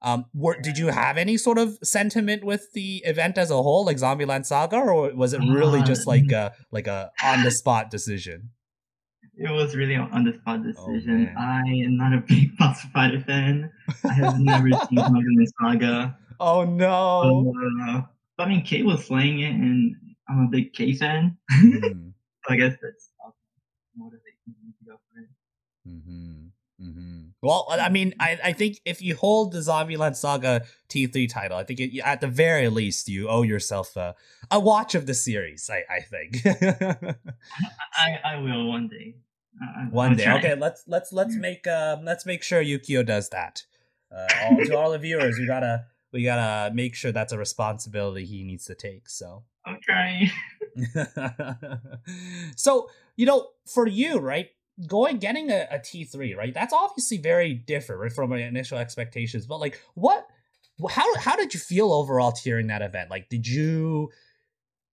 [0.00, 3.84] Um, were, did you have any sort of sentiment with the event as a whole,
[3.84, 7.90] like Zombieland Saga, or was it really just like a like a on the spot
[7.90, 8.50] decision?
[9.36, 11.32] It was really an on the spot decision.
[11.36, 13.70] Oh, I am not a big Boss Fighter fan.
[14.04, 16.18] I have never seen Zombieland Saga.
[16.40, 17.52] Oh no!
[17.88, 18.02] Uh,
[18.38, 19.96] I mean, Kate was playing it, and
[20.28, 21.36] I'm a big K fan.
[21.60, 22.12] Mm.
[22.46, 23.10] so I guess that's
[23.96, 25.28] motivation to go for it.
[25.88, 26.46] Mm-hmm.
[26.80, 27.28] Mm-hmm.
[27.42, 31.64] Well, I mean, I, I think if you hold the Zombieland Saga T3 title, I
[31.64, 34.14] think it, at the very least you owe yourself a,
[34.50, 35.70] a watch of the series.
[35.72, 36.44] I, I think.
[37.96, 39.16] I, I will one day.
[39.90, 40.54] one day, okay.
[40.54, 43.64] Let's let's let's make um let's make sure ukeeo does that.
[44.14, 48.24] Uh, all, to all the viewers, we gotta we gotta make sure that's a responsibility
[48.24, 49.08] he needs to take.
[49.08, 50.30] So okay.
[52.56, 54.50] so you know, for you, right?
[54.86, 56.54] Going getting a a T three, right?
[56.54, 59.46] That's obviously very different right, from my initial expectations.
[59.46, 60.26] But like, what?
[60.90, 63.10] How how did you feel overall during that event?
[63.10, 64.10] Like, did you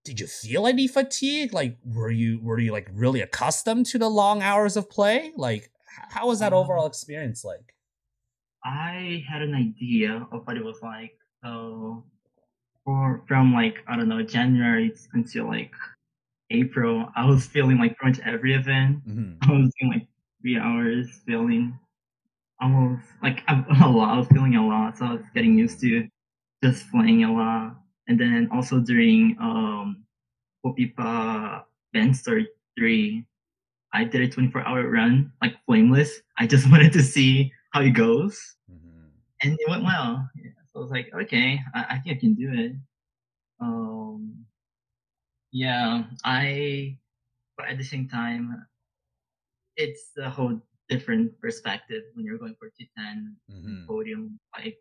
[0.05, 1.53] did you feel any fatigue?
[1.53, 5.31] Like, were you were you like really accustomed to the long hours of play?
[5.35, 5.71] Like,
[6.09, 7.73] how was that um, overall experience like?
[8.63, 11.17] I had an idea of what it was like.
[11.43, 12.03] So,
[12.83, 15.73] for from like I don't know January until like
[16.51, 19.07] April, I was feeling like pretty much every event.
[19.07, 19.49] Mm-hmm.
[19.49, 20.07] I was doing like
[20.41, 21.77] three hours feeling
[22.61, 24.15] almost like a, a lot.
[24.15, 26.07] I was feeling a lot, so I was getting used to
[26.63, 27.77] just playing a lot.
[28.07, 30.03] And then also during um
[30.65, 33.25] Popipa Band Story 3,
[33.93, 36.21] I did a 24 hour run, like flameless.
[36.37, 38.55] I just wanted to see how it goes
[39.41, 40.27] and it went well.
[40.35, 40.51] Yeah.
[40.73, 42.71] So I was like, okay, I, I think I can do it.
[43.59, 44.44] Um,
[45.55, 46.97] yeah, I,
[47.55, 48.65] but at the same time,
[49.77, 53.87] it's a whole different perspective when you're going for 210 mm-hmm.
[53.87, 54.37] podium.
[54.53, 54.77] Like,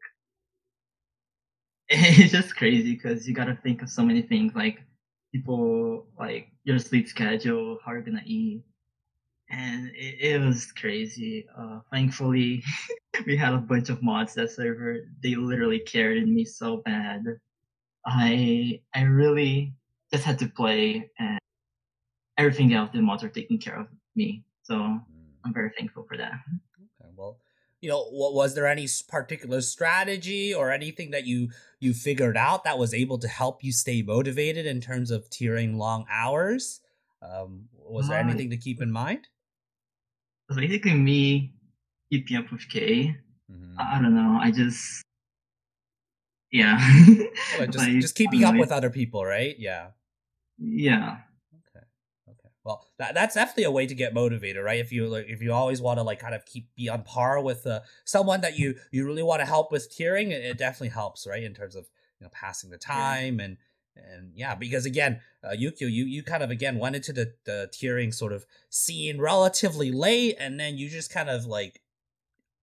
[1.89, 4.83] it's just crazy because you got to think of so many things like
[5.33, 8.65] people, like your sleep schedule, how you're gonna eat,
[9.51, 11.47] and it, it was crazy.
[11.57, 12.65] Uh, thankfully,
[13.27, 15.07] we had a bunch of mods that server.
[15.23, 17.23] They literally carried me so bad.
[18.05, 19.73] I I really
[20.15, 21.39] just had to play, and
[22.39, 24.45] everything else the mods are taking care of me.
[24.63, 25.03] So mm.
[25.45, 26.33] I'm very thankful for that.
[26.33, 27.39] Okay, well,
[27.81, 31.51] you know, what was there any particular strategy or anything that you
[31.81, 35.77] you figured out that was able to help you stay motivated in terms of tiering
[35.77, 36.81] long hours?
[37.21, 39.29] Um, was there anything to keep in mind?
[40.55, 41.55] basically me
[42.13, 43.17] keeping up with K.
[43.51, 43.81] Mm-hmm.
[43.81, 44.39] I, I don't know.
[44.41, 45.03] I just
[46.53, 46.79] yeah.
[47.59, 49.57] well, just like, just keeping up with other people, right?
[49.59, 49.89] Yeah.
[50.59, 51.19] Yeah.
[51.55, 51.85] Okay.
[52.29, 52.49] Okay.
[52.65, 54.81] Well, that that's definitely a way to get motivated, right?
[54.81, 57.41] If you like, if you always want to like kind of keep be on par
[57.41, 60.89] with uh, someone that you you really want to help with tiering, it, it definitely
[60.89, 61.43] helps, right?
[61.43, 61.87] In terms of
[62.21, 63.45] you know passing the time yeah.
[63.45, 63.57] and
[63.97, 67.71] and yeah, because again, uh, ukeeo, you you kind of again went into the the
[67.73, 71.81] tiering sort of scene relatively late, and then you just kind of like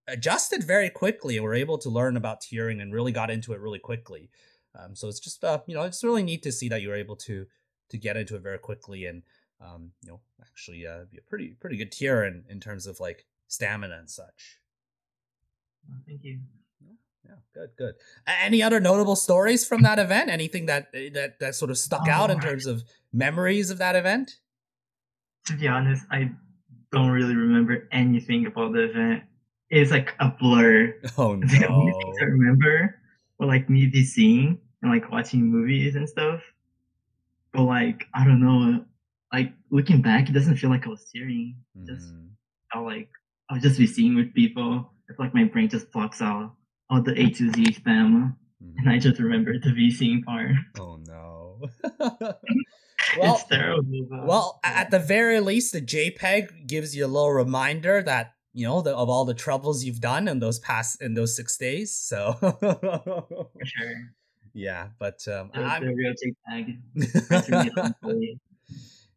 [0.07, 3.59] adjusted very quickly and were able to learn about tiering and really got into it
[3.59, 4.29] really quickly.
[4.77, 6.95] Um, so it's just uh, you know it's really neat to see that you were
[6.95, 7.45] able to
[7.91, 9.23] to get into it very quickly and
[9.61, 12.99] um, you know actually uh, be a pretty pretty good tier in in terms of
[12.99, 14.57] like stamina and such.
[16.07, 16.39] thank you.
[17.23, 17.93] Yeah, good, good.
[18.25, 20.31] Any other notable stories from that event?
[20.31, 22.83] Anything that eh, that that sort of stuck oh, out in terms of
[23.13, 24.37] memories of that event?
[25.45, 26.31] To be honest, I
[26.91, 29.23] don't really remember anything about the event.
[29.69, 30.95] It's like a blur.
[31.17, 31.47] Oh no!
[31.47, 32.99] The only things I remember
[33.37, 36.41] were like me VCing and like watching movies and stuff.
[37.53, 38.85] But like I don't know,
[39.33, 41.57] like looking back, it doesn't feel like I was hearing.
[41.77, 41.87] Mm.
[41.87, 42.13] Just
[42.71, 43.09] felt like
[43.49, 44.91] I was just VCing with people.
[45.09, 46.53] It's like my brain just blocks out
[46.89, 48.77] all the A to Z spam, mm-hmm.
[48.77, 50.51] and I just remember the VCing part.
[50.79, 51.61] Oh no.
[51.99, 54.07] well, it's terrible.
[54.25, 58.81] Well, at the very least, the JPEG gives you a little reminder that you know
[58.81, 61.95] the, of all the troubles you've done in those past in those six days.
[61.95, 62.37] So
[63.63, 64.13] sure.
[64.53, 66.79] Yeah, but um, I'm real JPEG.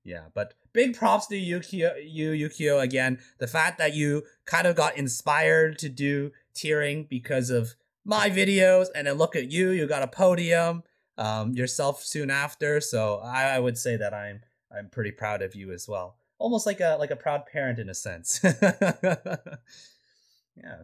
[0.04, 3.18] yeah, but big props to ukeeo, you ukeeo again.
[3.38, 7.74] The fact that you kind of got inspired to do tiering because of
[8.04, 10.82] my videos, and then look at you, you got a podium
[11.18, 12.80] um, yourself soon after.
[12.80, 14.40] So I, I would say that I'm
[14.76, 16.16] I'm pretty proud of you as well.
[16.38, 18.40] Almost like a like a proud parent in a sense.
[18.42, 19.24] yeah.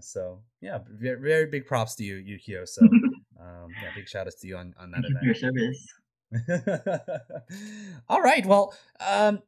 [0.01, 2.67] So yeah, very, very big props to you, ukeeo.
[2.69, 2.83] So
[3.51, 5.57] um, yeah, big shout outs to you on on that Thank event.
[5.57, 5.75] You
[8.09, 8.47] All right.
[8.47, 9.43] Well, um,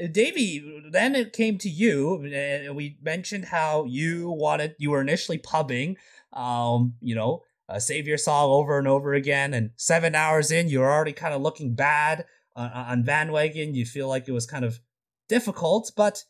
[0.00, 5.38] davi, then it came to you, and we mentioned how you wanted you were initially
[5.38, 5.96] pubbing,
[6.32, 10.68] um, you know, uh, Savior of Song over and over again, and seven hours in,
[10.68, 13.74] you're already kind of looking bad on, on Bandwagon.
[13.74, 14.80] You feel like it was kind of
[15.28, 16.24] difficult, but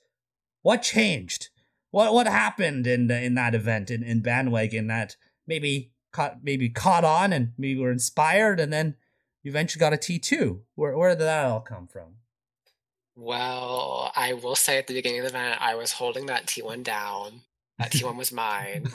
[0.63, 1.49] what changed?
[1.91, 5.17] What what happened in in that event in, in Bandwagon that
[5.47, 8.97] maybe caught maybe caught on and maybe were inspired, and then
[9.43, 10.63] you eventually got a T two?
[10.75, 12.17] Where where did that all come from?
[13.21, 16.85] Well, I will say at the beginning of the event, I was holding that T1
[16.85, 17.41] down.
[17.77, 18.87] That T1 was mine.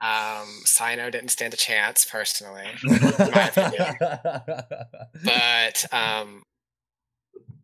[0.00, 3.50] um, Sino didn't stand a chance, personally, in my.
[5.22, 6.44] But um,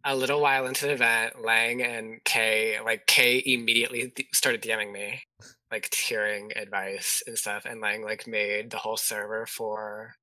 [0.04, 5.22] a little while into the event, Lang and Kay, like Kay immediately started DMing me,
[5.70, 10.14] like tiering advice and stuff, and Lang like made the whole server for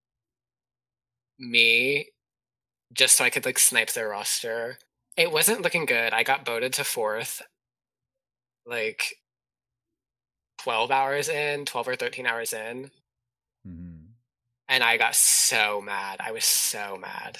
[1.39, 2.07] me
[2.93, 4.77] just so I could like snipe their roster
[5.15, 6.13] it wasn't looking good.
[6.13, 7.41] I got voted to fourth,
[8.65, 9.15] like
[10.59, 12.91] 12 hours in, 12 or 13 hours in.
[13.67, 14.05] Mm-hmm.
[14.69, 16.17] And I got so mad.
[16.19, 17.37] I was so mad.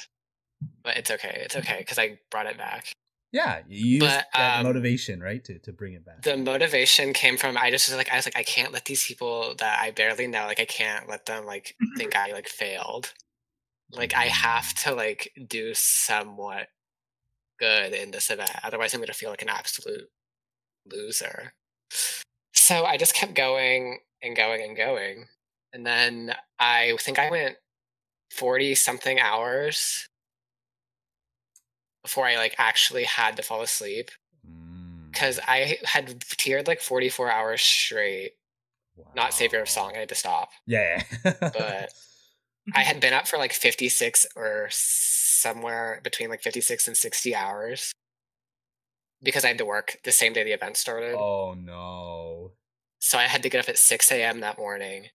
[0.84, 1.42] But it's okay.
[1.44, 2.94] It's okay because I brought it back.
[3.34, 6.22] Yeah, you used but, that um, motivation, right, to to bring it back.
[6.22, 9.04] The motivation came from I just was like I was like I can't let these
[9.04, 13.12] people that I barely know like I can't let them like think I like failed.
[13.92, 16.68] Like I have to like do somewhat
[17.60, 18.52] good in this event.
[18.64, 20.10] Otherwise, I'm going to feel like an absolute
[20.86, 21.54] loser.
[22.54, 25.26] So I just kept going and going and going.
[25.74, 27.56] And then I think I went
[28.32, 30.08] 40 something hours
[32.04, 34.12] before I like actually had to fall asleep.
[35.12, 35.44] Because mm.
[35.48, 38.34] I had tiered like 44 hours straight.
[38.96, 39.12] Wow.
[39.16, 39.94] Not Savior of Song.
[39.96, 40.50] I had to stop.
[40.68, 41.02] Yeah.
[41.24, 41.90] but
[42.76, 47.92] I had been up for like 56 or somewhere between like 56 and 60 hours
[49.22, 51.16] because I had to work the same day the event started.
[51.18, 52.52] Oh no.
[53.00, 54.40] So I had to get up at 6 a.m.
[54.42, 55.08] that morning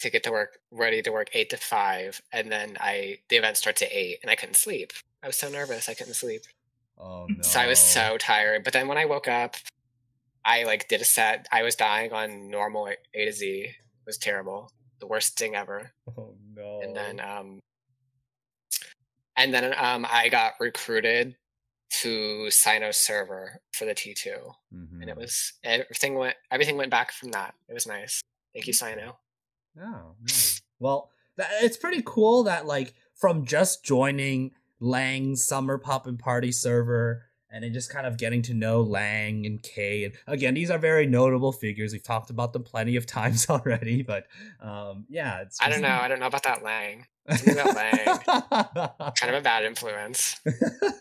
[0.00, 2.20] to get to work, ready to work 8 to 5.
[2.32, 4.92] And then I the event starts at 8 and I couldn't sleep.
[5.22, 5.88] I was so nervous.
[5.88, 6.42] I couldn't sleep.
[6.98, 7.42] Oh no.
[7.42, 8.64] So I was so tired.
[8.64, 9.56] But then when I woke up,
[10.44, 11.46] I like did a set.
[11.52, 13.46] I was dying on normal A to Z.
[13.46, 13.74] It
[14.06, 14.70] was terrible.
[15.00, 15.92] The worst thing ever.
[16.18, 16.80] Oh no.
[16.82, 17.60] And then um
[19.36, 21.36] and then um, I got recruited
[22.00, 25.00] to Sino server for the T2, mm-hmm.
[25.00, 25.20] and it mm-hmm.
[25.20, 27.54] was everything went everything went back from that.
[27.68, 28.20] It was nice.
[28.54, 29.16] Thank you, Sino.
[29.80, 30.34] Oh, yeah.
[30.78, 34.52] well, that, it's pretty cool that like from just joining
[34.82, 37.22] Lang's summer Poppin'Party server
[37.52, 40.04] and then just kind of getting to know Lang and Kay.
[40.04, 41.92] And again, these are very notable figures.
[41.92, 44.26] We've talked about them plenty of times already, but
[44.60, 45.60] um, yeah, it's.
[45.60, 45.98] I don't know.
[46.00, 47.06] I don't know about that Lang.
[47.26, 48.04] About Lang.
[49.14, 50.40] kind of a bad influence.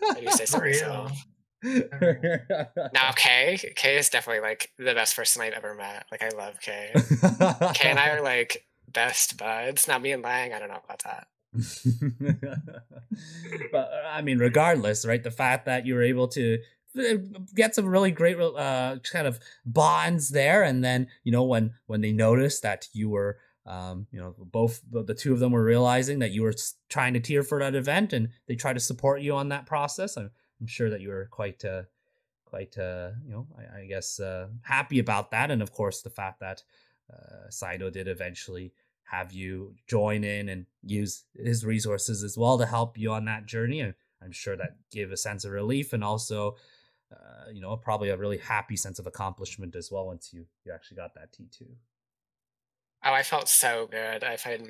[0.02, 1.26] How do say so myself?
[1.64, 6.06] now Kay, Kay is definitely like the best person I've ever met.
[6.12, 6.92] Like I love Kay.
[7.74, 9.88] Kay and I are like best buds.
[9.88, 11.28] Now me and Lang, I don't know about that.
[13.72, 15.24] but I mean, regardless, right?
[15.24, 16.60] The fact that you were able to
[16.98, 17.16] uh,
[17.56, 22.02] get some really great uh, kind of bonds there, and then you know when when
[22.02, 26.20] they noticed that you were um, you know, both the, two of them were realizing
[26.20, 26.54] that you were
[26.90, 30.18] trying to tier for that event, and they tried to support you on that process.
[30.18, 31.84] I'm, I'm sure that you were quite, uh,
[32.46, 36.10] quite, uh, you know, I, I guess uh, happy about that, and of course the
[36.10, 36.64] fact that
[37.14, 38.74] uh, Sino did eventually
[39.12, 43.46] have you join in and use his resources as well to help you on that
[43.46, 43.82] journey.
[43.82, 43.94] And
[44.24, 46.56] I'm sure that gave a sense of relief and also,
[47.12, 50.72] uh, you know, probably a really happy sense of accomplishment as well once you you
[50.72, 51.66] actually got that T two.
[53.04, 54.24] Oh, I felt so good.
[54.24, 54.62] I felt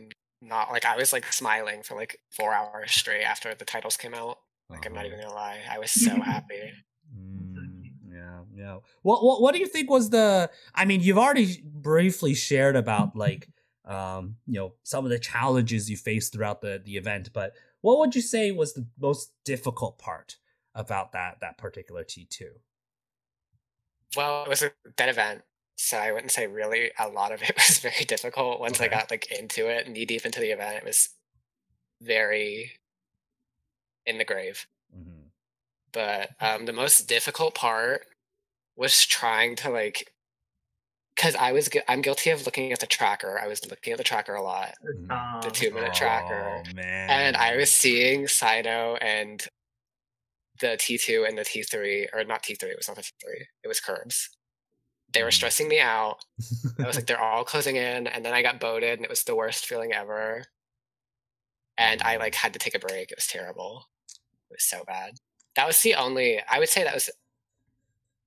[0.41, 4.15] not like I was like smiling for like four hours straight after the titles came
[4.15, 4.39] out.
[4.69, 4.87] Like.
[4.87, 5.07] I'm not uh-huh.
[5.07, 6.71] even gonna lie, I was so happy.
[7.15, 8.77] Mm, yeah, yeah.
[9.03, 10.49] What, what what do you think was the?
[10.73, 13.47] I mean, you've already briefly shared about like
[13.85, 17.97] um you know some of the challenges you faced throughout the the event, but what
[17.99, 20.37] would you say was the most difficult part
[20.75, 22.51] about that that particular T two?
[24.15, 25.43] Well, it was a dead event
[25.81, 28.59] so I wouldn't say really a lot of it was very difficult.
[28.59, 28.85] Once okay.
[28.85, 31.09] I got like into it, knee deep into the event, it was
[32.01, 32.73] very
[34.05, 34.67] in the grave.
[34.95, 35.27] Mm-hmm.
[35.91, 38.05] But um, the most difficult part
[38.75, 40.13] was trying to like,
[41.21, 43.39] because I was I'm guilty of looking at the tracker.
[43.41, 45.41] I was looking at the tracker a lot, mm-hmm.
[45.41, 47.09] the two minute oh, tracker, man.
[47.09, 49.45] and I was seeing Sino and
[50.59, 52.71] the T two and the T three, or not T three.
[52.71, 53.45] It was not the T three.
[53.63, 54.29] It was Curbs
[55.13, 55.33] they were mm.
[55.33, 56.17] stressing me out.
[56.79, 58.07] I was like, they're all closing in.
[58.07, 60.45] And then I got voted and it was the worst feeling ever.
[61.77, 63.11] and I like had to take a break.
[63.11, 63.87] It was terrible.
[64.49, 65.13] It was so bad.
[65.55, 66.39] That was the only.
[66.49, 67.09] I would say that was.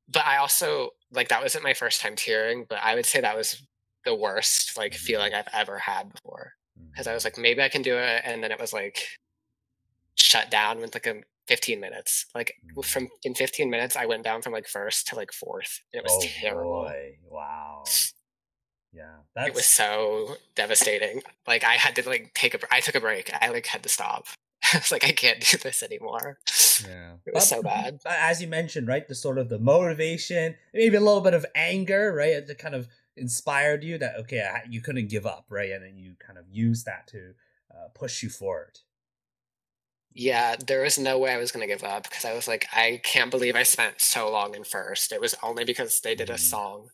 [0.08, 3.36] But I also like that wasn't my first time tiering, but I would say that
[3.36, 3.62] was
[4.04, 6.52] the worst like feeling I've ever had before.
[6.90, 9.06] Because I was like, maybe I can do it, and then it was like
[10.16, 12.26] shut down with like a 15 minutes.
[12.34, 12.84] Like Mm.
[12.84, 15.80] from in 15 minutes, I went down from like first to like fourth.
[15.92, 16.82] It was oh terrible.
[16.84, 17.18] boy!
[17.28, 17.84] Wow.
[18.92, 21.22] Yeah, that's It was so devastating.
[21.48, 22.58] Like I had to like take a.
[22.72, 23.30] I took a break.
[23.40, 24.26] I like had to stop.
[24.78, 26.38] I was like, I can't do this anymore.
[26.86, 27.12] yeah.
[27.26, 28.00] It was But- so bad.
[28.04, 31.46] but as you mentioned, right, the sort of the motivation, maybe a little bit of
[31.54, 35.70] anger, right, that kind of inspired you that okay, I, you couldn't give up, right,
[35.70, 37.34] and then you kind of use that to
[37.72, 38.80] uh, push you forward.
[40.16, 43.00] Yeah, there was no way I was gonna give up because I was like, I
[43.02, 45.10] can't believe I spent so long in first.
[45.12, 46.38] It was only because they did a Mhm.
[46.38, 46.90] song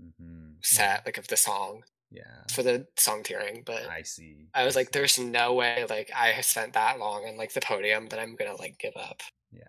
[0.00, 0.52] Mm-hmm.
[0.62, 3.64] set, like of the song Yeah, for the song tiering.
[3.64, 4.48] But I see.
[4.54, 4.90] I was like, see.
[4.94, 8.34] there's no way like I have spent that long on like the podium that I'm
[8.36, 9.22] gonna like give up.
[9.52, 9.60] yeah,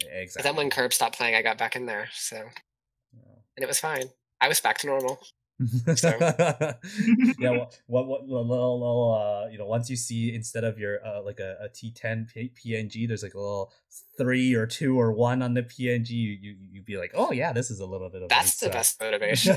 [0.00, 0.48] But exactly.
[0.48, 3.38] then when Curb stopped playing, I got back in there, so yeah.
[3.56, 4.04] and it was fine.
[4.40, 5.20] I was back to normal.
[5.96, 6.08] So-
[7.38, 8.46] yeah, what, what, what, little,
[8.80, 9.14] little,
[9.46, 12.52] uh, you know, once you see instead of your uh, like a, a T10 P-
[12.64, 13.72] PNG, there's like a little
[14.16, 16.10] three or two or one on the PNG.
[16.10, 18.66] You you you'd be like, oh yeah, this is a little bit of That's the
[18.66, 19.56] nice, best motivation.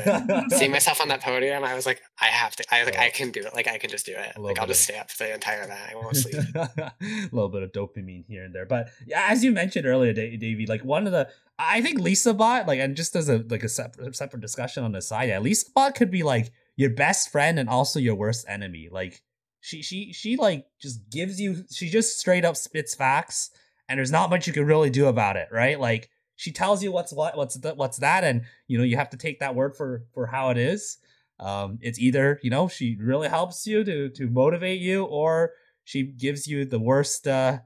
[0.49, 2.65] Seeing myself on that podium, I was like, I have to.
[2.71, 3.01] I like, Oh.
[3.01, 3.53] I can do it.
[3.53, 4.37] Like, I can just do it.
[4.39, 5.91] Like, I'll just stay up for the entire night.
[5.91, 6.35] I won't sleep.
[6.55, 6.91] a
[7.31, 10.67] little bit of dopamine here and there, but yeah, as you mentioned earlier, Da- davi,
[10.67, 11.27] like one of the,
[11.59, 14.91] I think Lisa Bot, like, and just as a like a separate separate discussion on
[14.91, 18.45] the side, yeah, Lisa Bot could be like your best friend and also your worst
[18.47, 18.89] enemy.
[18.91, 19.21] Like,
[19.61, 23.51] she she she like just gives you, she just straight up spits facts,
[23.87, 25.79] and there's not much you can really do about it, right?
[25.79, 29.17] Like, she tells you what's what, what's what's that, and you know you have to
[29.17, 30.97] take that word for for how it is.
[31.39, 35.51] Um, it's either you know she really helps you to to motivate you, or
[35.83, 37.59] she gives you the worst uh,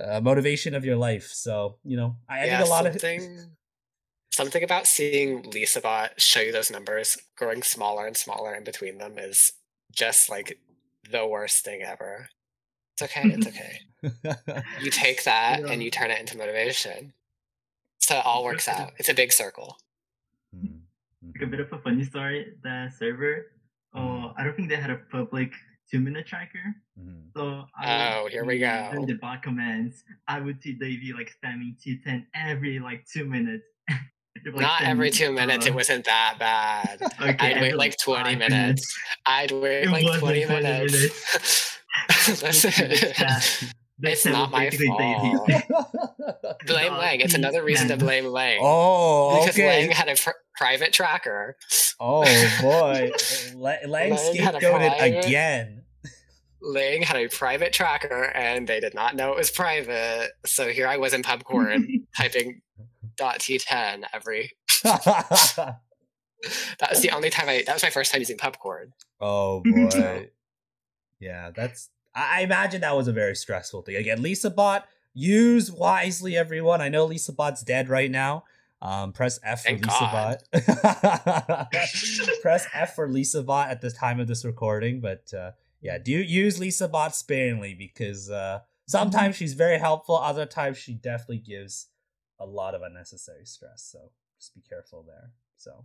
[0.00, 1.30] uh motivation of your life.
[1.32, 3.38] So you know, I, I yeah, think a lot something,
[4.32, 8.98] something about seeing Lisa Bot show you those numbers growing smaller and smaller in between
[8.98, 9.52] them is
[9.92, 10.58] just like
[11.10, 12.28] the worst thing ever.
[12.94, 13.22] It's okay.
[13.32, 14.62] It's okay.
[14.82, 15.72] You take that Yeah.
[15.72, 17.12] and you turn it into motivation.
[17.98, 18.92] So it all works out.
[18.98, 19.78] It's a big circle.
[20.54, 20.80] Mm,
[21.22, 22.54] like a bit of a funny story.
[22.62, 23.52] The server,
[23.94, 25.52] oh, I don't think they had a public
[25.90, 26.74] two minute tracker.
[26.98, 27.28] mhm.
[27.36, 28.88] So I Oh, here we go.
[28.92, 33.64] During the bot commands, I would see davi like spamming T10 every like two minutes.
[34.46, 35.64] Like, Not every ten, two minutes.
[35.64, 37.00] uh, It wasn't that bad.
[37.20, 38.98] Okay, I'd wait like 20 five minutes.
[39.24, 41.78] I'd wait It like wasn't 20 20 minutes.
[42.08, 43.72] That's- That's- that-
[44.02, 45.48] It's not my fault.
[46.66, 47.20] Blame Lang.
[47.20, 48.58] It's another reason to blame Lang.
[48.60, 49.94] oh, because Lang okay.
[49.94, 51.56] had a pr- private tracker.
[52.00, 52.24] Oh
[52.60, 53.10] boy,
[53.54, 55.82] La- Lang Lang scapegoated again.
[56.60, 60.30] Lang had a private tracker, and they did not know it was private.
[60.46, 61.86] So here I was in Pubcorn
[62.16, 62.62] typing
[63.16, 64.52] dot .t10 every.
[66.78, 67.62] That was the only time I.
[67.66, 68.92] That was my first time using Pubcorn.
[69.20, 70.28] oh boy.
[71.18, 71.88] Yeah, that's.
[72.14, 73.96] I I imagine that was a very stressful thing.
[73.96, 76.82] Again, Lisa Bot, use wisely, everyone.
[76.82, 78.44] I know Lisa Bot's dead right now.
[78.82, 81.70] Um, press F for Thank Lisa Bot.
[82.42, 85.00] press F for Lisa Bot at the time of this recording.
[85.00, 90.16] But uh, yeah, do use Lisa Bot sparingly because uh, sometimes she's very helpful.
[90.16, 91.88] Other times she definitely gives
[92.38, 93.88] a lot of unnecessary stress.
[93.90, 95.30] So just be careful there.
[95.56, 95.84] So.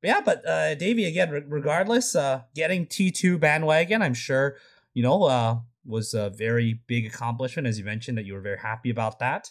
[0.00, 4.56] But yeah, but uh, davi, again, re- regardless, uh, getting T2 bandwagon, I'm sure,
[4.94, 7.66] you know, uh, was a very big accomplishment.
[7.66, 9.50] As you mentioned, that you were very happy about that.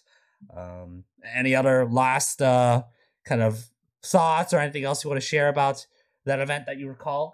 [0.55, 1.03] Um,
[1.35, 2.83] any other last uh,
[3.25, 3.69] kind of
[4.03, 5.85] thoughts or anything else you want to share about
[6.25, 7.33] that event that you recall?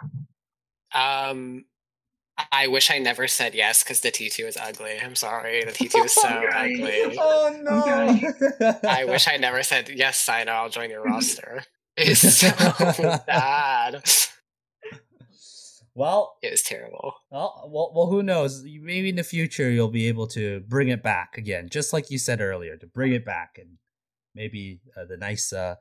[0.94, 1.66] Um,
[2.52, 4.98] I wish I never said yes because the T2 is ugly.
[5.04, 5.64] I'm sorry.
[5.64, 7.04] The T2 is so Okay.
[7.04, 7.18] ugly.
[7.20, 8.80] Oh no!
[8.90, 10.52] I wish I never said yes, Sino.
[10.52, 11.64] I'll join your roster.
[11.96, 14.04] It's so bad.
[15.95, 17.14] Well, it was terrible.
[17.30, 18.64] Well, well, well, who knows?
[18.64, 22.18] Maybe in the future you'll be able to bring it back again, just like you
[22.18, 23.78] said earlier, to bring it back, and
[24.34, 25.76] maybe uh, the nice, uh,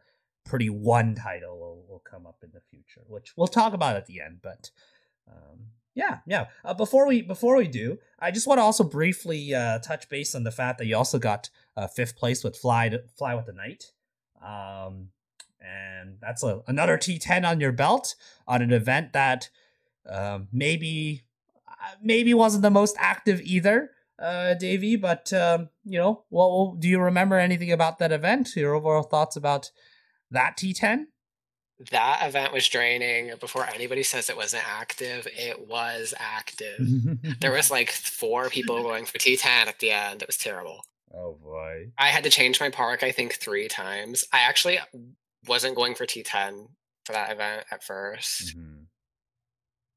[0.44, 4.06] pretty one title will, will come up in the future, which we'll talk about at
[4.06, 4.40] the end.
[4.42, 4.70] But
[5.28, 6.46] um, yeah, yeah.
[6.64, 10.34] Uh, before we before we do, I just want to also briefly uh, touch base
[10.34, 13.46] on the fact that you also got uh, fifth place with Fly to, Fly with
[13.46, 13.92] the Night,
[14.42, 15.08] um,
[15.60, 18.14] and that's a, another T10 on your belt
[18.46, 19.50] on an event that
[20.08, 21.22] um, maybe
[21.68, 25.00] uh, maybe wasn't the most active either, uh, davi.
[25.00, 28.54] But um, you know, well, do you remember anything about that event?
[28.56, 29.70] Your overall thoughts about
[30.30, 31.06] that T10?
[31.90, 33.32] that event was draining.
[33.40, 36.78] Before anybody says it wasn't active, it was active.
[37.40, 40.22] there was like four people going for T10 at the end.
[40.22, 40.84] It was terrible.
[41.12, 41.88] Oh boy.
[41.98, 44.24] I had to change my park, I think, three times.
[44.32, 44.78] I actually
[45.48, 46.68] wasn't going for T10
[47.04, 48.81] for that event at 1st Mhm.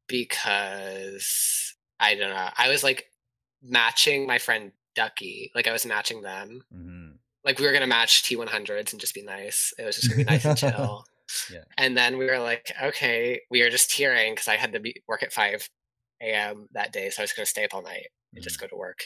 [0.08, 2.50] Because I don't know.
[2.58, 3.10] I was like
[3.64, 5.52] matching my friend Ducky.
[5.54, 6.64] Like I was matching them.
[6.74, 7.18] Mhm.
[7.44, 9.74] Like we were gonna match T100s and just be nice.
[9.78, 11.06] It was just gonna be nice and chill.
[11.52, 11.64] Yeah.
[11.78, 15.02] And then we were like, okay, we were just tiering because I had to be
[15.08, 15.68] work at 5
[16.22, 16.68] a.m.
[16.74, 19.06] that day, so I was gonna stay up all night and just go to work.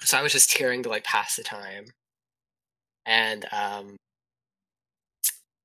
[0.00, 1.86] So I was just tiering to like pass the time.
[3.06, 3.96] And um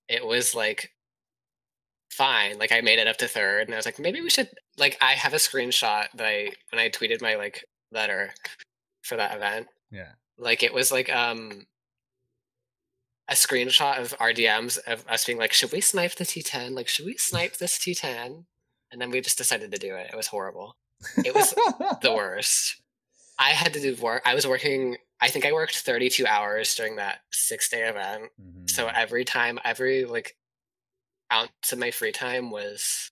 [0.07, 0.91] it was like
[2.09, 2.57] fine.
[2.57, 4.97] Like I made it up to third and I was like, maybe we should like
[5.01, 8.33] I have a screenshot that I when I tweeted my like letter
[9.03, 9.67] for that event.
[9.91, 10.11] Yeah.
[10.37, 11.65] Like it was like um
[13.27, 16.71] a screenshot of our DMs of us being like, should we snipe the T10?
[16.71, 18.45] Like, should we snipe this T10?
[18.91, 20.09] And then we just decided to do it.
[20.11, 20.75] It was horrible.
[21.23, 21.51] It was
[22.01, 22.81] the worst.
[23.37, 24.23] I had to do work.
[24.25, 28.31] I was working, I think I worked 32 hours during that six day event.
[28.65, 28.93] So Mhm.
[28.95, 30.35] every time, every like
[31.31, 33.11] ounce of my free time was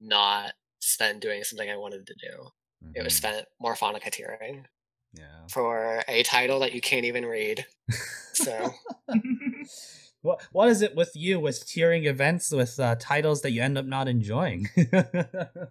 [0.00, 2.48] not spent doing something I wanted to do.
[2.94, 3.16] It was Mhm.
[3.16, 4.64] spent more tiering
[5.12, 5.46] Yeah.
[5.50, 7.66] for a title that you can't even read.
[8.34, 8.74] So
[10.22, 13.78] What what is it with you with tiering events with uh, titles that you end
[13.78, 14.68] up not enjoying?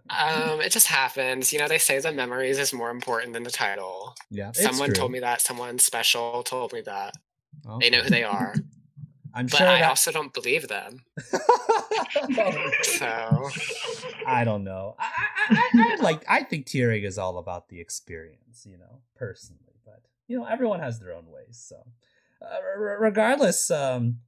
[0.10, 1.52] um, it just happens.
[1.52, 4.16] You know, they say the memories is more important than the title.
[4.32, 5.42] yeah, Someone told me that.
[5.42, 7.16] Someone special told me that.
[7.68, 7.90] Okay.
[7.90, 8.56] They know who they are.
[9.36, 9.90] I'm But sure I that.
[9.90, 11.04] also don't believe them.
[12.82, 13.50] So
[14.26, 14.96] I don't know.
[15.00, 15.04] I,
[15.50, 16.24] I, I, I like.
[16.28, 19.74] I think tiering is all about the experience, you know, personally.
[19.86, 21.58] But you know, everyone has their own ways.
[21.68, 21.76] So,
[22.42, 24.20] uh, r- regardless, um,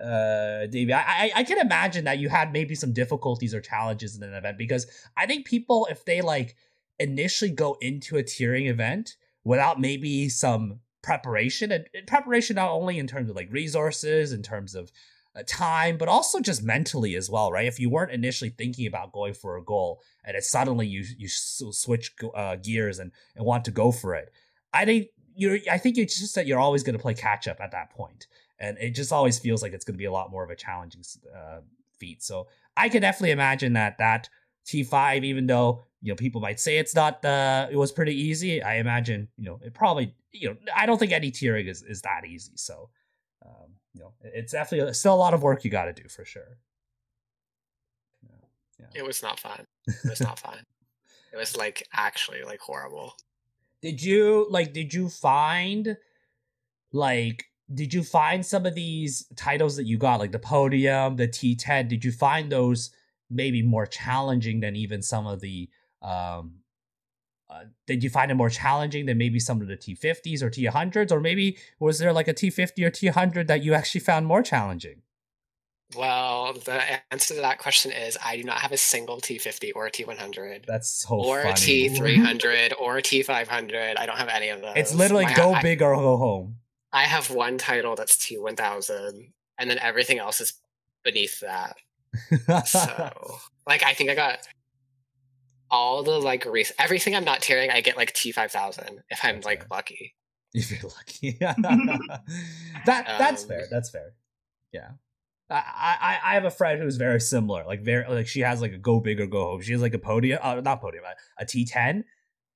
[0.00, 4.16] uh, davi, I, I I can imagine that you had maybe some difficulties or challenges
[4.16, 4.86] in an event because
[5.16, 6.56] I think people, if they like
[6.98, 12.98] initially go into a tiering event without maybe some preparation and, and preparation not only
[12.98, 14.92] in terms of like resources, in terms of
[15.34, 17.66] uh, time, but also just mentally as well, right?
[17.66, 21.28] If you weren't initially thinking about going for a goal, and it suddenly you you
[21.30, 24.30] switch uh, gears and and want to go for it,
[24.74, 27.58] I think you're I think it's just that you're always going to play catch up
[27.58, 28.26] at that point,
[28.60, 30.56] and it just always feels like it's going to be a lot more of a
[30.56, 31.04] challenging
[31.34, 31.60] uh,
[31.98, 32.22] feat.
[32.22, 34.28] So I can definitely imagine that that
[34.68, 38.62] T5, even though you know people might say it's not the it was pretty easy,
[38.62, 42.02] I imagine you know it probably you know I don't think any tiering is is
[42.02, 42.52] that easy.
[42.56, 42.90] So
[43.44, 46.24] um, you know, it's definitely still a lot of work you got to do for
[46.24, 46.58] sure.
[48.78, 48.86] Yeah.
[48.94, 49.66] it was not fun.
[49.86, 50.58] It was not fun.
[51.32, 53.14] It was like actually like horrible.
[53.82, 54.72] Did you like?
[54.72, 55.96] Did you find
[56.92, 57.44] like?
[57.74, 61.88] Did you find some of these titles that you got, like the podium, the T10?
[61.88, 62.90] Did you find those
[63.30, 65.68] maybe more challenging than even some of the?
[66.02, 66.52] um
[67.50, 71.10] uh, did you find it more challenging than maybe some of the T50s or T100s,
[71.10, 75.00] or maybe was there like a T50 or T100 that you actually found more challenging?
[75.96, 79.88] Well, the answer to that question is I do not have a single T50 or
[79.88, 81.54] T100 That's so or funny.
[81.54, 83.94] T300 or T500.
[83.98, 84.74] I don't have any of those.
[84.76, 86.56] It's literally My- go I, big or go home.
[86.92, 90.52] I have one title that's T1000, and then everything else is
[91.04, 91.76] beneath that.
[92.66, 93.12] So,
[93.66, 94.38] like, I think I got
[95.70, 97.70] all the like re- everything I'm not tiering.
[97.72, 100.14] I get like T5000 if I'm like lucky.
[100.54, 101.32] if you're lucky.
[101.40, 103.66] that that's Um, fair.
[103.70, 104.14] That's fair.
[104.72, 104.90] Yeah.
[105.50, 105.56] I,
[106.00, 107.64] I I have a friend who's very similar.
[107.66, 109.60] Like very like she has like a go big or go home.
[109.62, 112.04] She has like a podium, uh, not podium, a, a T10,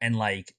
[0.03, 0.55] and like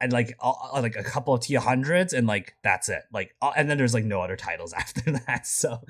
[0.00, 0.52] and like uh,
[0.82, 3.04] like a couple of T hundreds, and like that's it.
[3.10, 5.46] Like uh, and then there's like no other titles after that.
[5.46, 5.80] So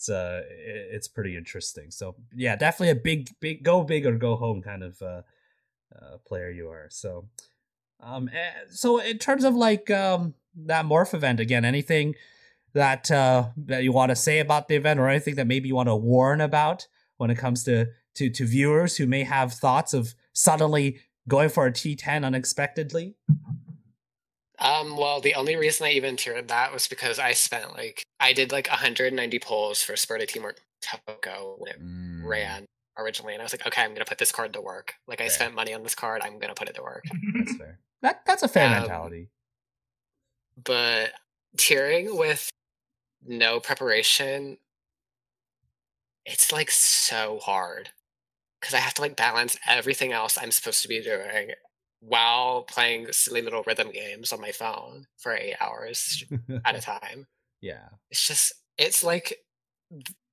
[0.00, 1.90] it's uh it's pretty interesting.
[1.90, 5.22] So yeah, definitely a big big go big or go home kind of uh,
[5.94, 6.88] uh player you are.
[6.88, 7.28] So
[8.02, 12.14] um eh, so in terms of like um that morph event again, anything
[12.72, 15.74] that uh that you want to say about the event or anything that maybe you
[15.74, 19.92] want to warn about when it comes to to to viewers who may have thoughts
[19.92, 20.98] of suddenly
[21.28, 23.16] going for a T10 unexpectedly?
[24.60, 28.32] Um, well, the only reason I even tiered that was because I spent like I
[28.32, 32.66] did like 190 pulls for Sparta Teamwork Toko when it Mm, ran
[32.98, 34.94] originally, and I was like, okay, I'm gonna put this card to work.
[35.06, 37.06] Like I spent money on this card, I'm gonna put it to work.
[37.36, 37.78] That's fair.
[38.02, 39.30] That that's a fair Um, mentality.
[40.56, 41.12] But
[41.56, 42.50] tiering with
[43.22, 44.58] no preparation,
[46.24, 47.90] it's like so hard
[48.60, 51.52] because I have to like balance everything else I'm supposed to be doing
[52.00, 56.24] while playing silly little rhythm games on my phone for eight hours
[56.64, 57.26] at a time.
[57.60, 57.88] yeah.
[58.10, 59.36] It's just it's like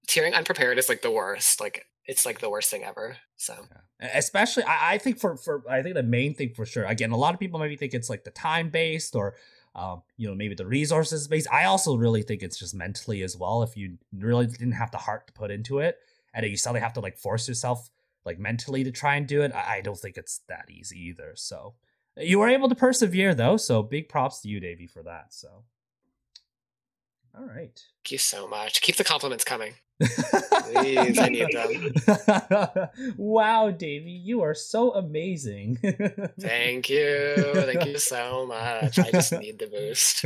[0.07, 1.59] tiering unprepared is like the worst.
[1.59, 3.17] Like it's like the worst thing ever.
[3.35, 3.53] So
[3.99, 4.09] Yeah.
[4.13, 6.85] Especially, I, I think for for I think the main thing for sure.
[6.85, 9.35] Again, a lot of people maybe think it's like the time based or,
[9.75, 11.51] um, you know, maybe the resources based.
[11.51, 13.61] I also really think it's just mentally as well.
[13.63, 15.97] If you really didn't have the heart to put into it,
[16.33, 17.89] and you suddenly have to like force yourself
[18.27, 21.31] like mentally to try and do it, I, I don't think it's that easy either.
[21.35, 21.73] So
[22.15, 23.57] you were able to persevere though.
[23.57, 25.33] So big props to you, davi, for that.
[25.33, 25.63] So.
[27.35, 27.79] All right.
[28.03, 28.81] thank you so much.
[28.81, 29.73] Keep the compliments coming.
[29.99, 31.93] Please, I need them.
[33.17, 35.77] wow, davi, you are so amazing.
[36.39, 37.35] Thank you.
[37.37, 38.99] Thank you so much.
[38.99, 40.25] I just need the boost.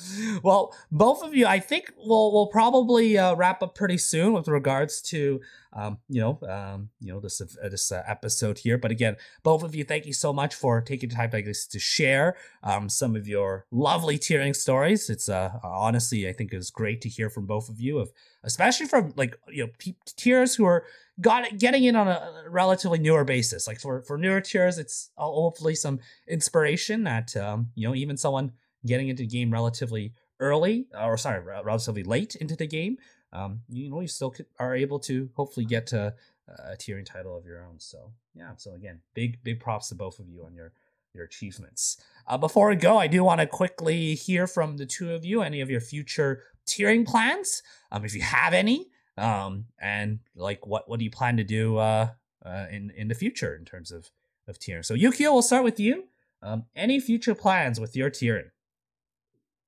[0.42, 4.48] well, both of you, I think we'll we'll probably uh, wrap up pretty soon with
[4.48, 5.40] regards to
[5.74, 8.78] um, you know um, you know this uh, this uh, episode here.
[8.78, 11.66] But again, both of you, thank you so much for taking the time like this
[11.66, 15.10] to share um, some of your lovely tiering stories.
[15.10, 18.10] It's uh, honestly, I think it was great to hear from both of you, of
[18.44, 20.84] especially from like you know pe- tiers who are
[21.20, 23.66] got getting in on a relatively newer basis.
[23.66, 28.16] Like for for newer tiers, it's uh, hopefully some inspiration that um, you know even
[28.16, 28.52] someone
[28.86, 32.96] getting into the game relatively early or sorry relatively late into the game
[33.32, 36.14] um, you know you still are able to hopefully get to
[36.48, 37.78] a tiering title of your own.
[37.78, 40.72] So yeah so again big big props to both of you on your
[41.14, 41.98] your achievements.
[42.26, 45.42] Uh, before we go i do want to quickly hear from the two of you
[45.42, 48.88] any of your future tiering plans um, if you have any
[49.18, 52.08] um, and like what what do you plan to do uh,
[52.44, 54.10] uh, in in the future in terms of
[54.48, 54.84] of tiering?
[54.84, 56.08] So ukeeo we'll start with you.
[56.42, 58.50] Um, any future plans with your tiering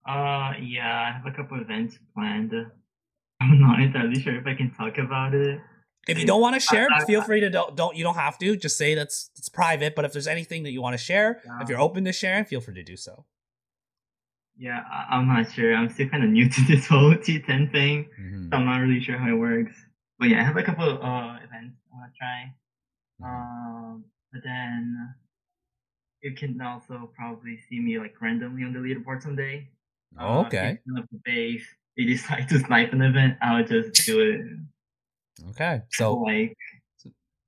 [0.06, 2.52] Uh, yeah, I have a couple events planned.
[3.40, 5.58] I'm not entirely sure if I can talk about it.
[6.06, 8.36] If you don't want to share, I- feel free to don't, don't you don't have
[8.38, 8.56] to.
[8.56, 9.94] Just say that's it's private.
[9.94, 12.60] But if there's anything that you want to share, if you're open to sharing, feel
[12.60, 13.24] free to do so.
[14.58, 15.74] Yeah, I- I'm not sure.
[15.74, 18.08] I'm still kind of new to this whole T10 thing.
[18.20, 18.50] Mm-hmm.
[18.50, 19.74] So I'm not really sure how it works.
[20.18, 22.54] But yeah, I have a couple uh events I want to try.
[23.24, 25.14] Um, but then
[26.22, 29.68] you can also probably see me like randomly on the leaderboard someday.
[30.18, 30.78] Oh, Uh, okay.
[30.84, 31.66] if Up the base.
[31.96, 34.40] They decide to snipe an event, I'll just do it.
[35.50, 35.82] Okay.
[35.90, 36.56] So like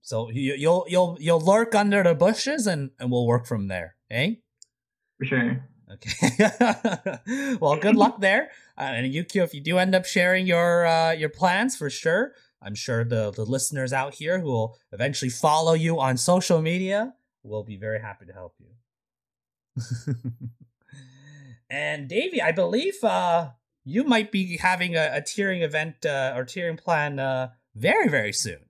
[0.03, 3.97] so you, you'll you'll you'll lurk under the bushes and and we'll work from there.
[4.11, 4.35] Eh?
[5.19, 5.67] for sure.
[5.91, 7.57] Okay.
[7.61, 8.51] well, good luck there.
[8.77, 12.35] Uh, and ukeeo, if you do end up sharing your uh, your plans for sure,
[12.63, 17.15] I'm sure the the listeners out here who will eventually follow you on social media
[17.43, 20.15] will be very happy to help you.
[21.71, 23.51] and davi, I believe uh,
[23.85, 28.33] you might be having a, a tiering event uh, or tiering plan uh, very very
[28.33, 28.61] soon.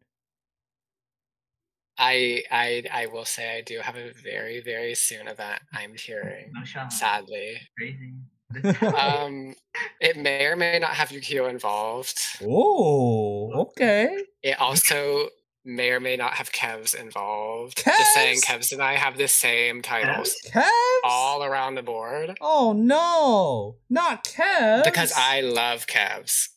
[1.98, 6.52] I I I will say I do have a very very soon event I'm hearing.
[6.52, 6.92] No shot.
[6.92, 8.12] Sadly, Crazy.
[8.96, 9.54] um,
[10.00, 12.18] it may or may not have ukeeo involved.
[12.44, 14.24] Oh, okay.
[14.42, 15.28] It also
[15.66, 17.84] may or may not have Kevs involved.
[17.84, 18.58] Just saying, Kevs?
[18.68, 20.68] Kevs and I have the same titles Kevs?
[21.04, 24.84] all around the board Oh no, not Kevs.
[24.84, 26.48] because I love Kevs.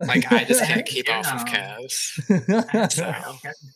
[0.00, 2.90] Like I just can't keep off of Kevs.
[2.90, 3.14] So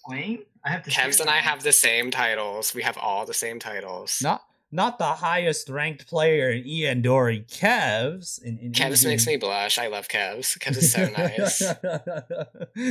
[0.07, 0.45] playing?
[0.65, 2.75] I have to Kevs and I have the same titles.
[2.75, 4.21] We have all the same titles.
[4.23, 8.43] not not the highest ranked player in ENdori, Kevs.
[8.43, 9.79] In, in Kevs makes me blush.
[9.79, 10.59] I love Kevs.
[10.59, 11.63] Kevs is so nice.
[11.63, 11.71] I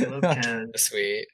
[0.08, 0.44] love Kev.
[0.44, 1.26] So sweet.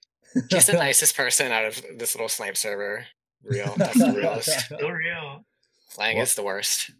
[0.50, 3.06] He's the nicest person out of this little snipe server.
[3.42, 3.72] Real.
[3.76, 4.68] That's the realest.
[4.68, 5.44] So real.
[5.90, 6.90] Flying Well- is the worst.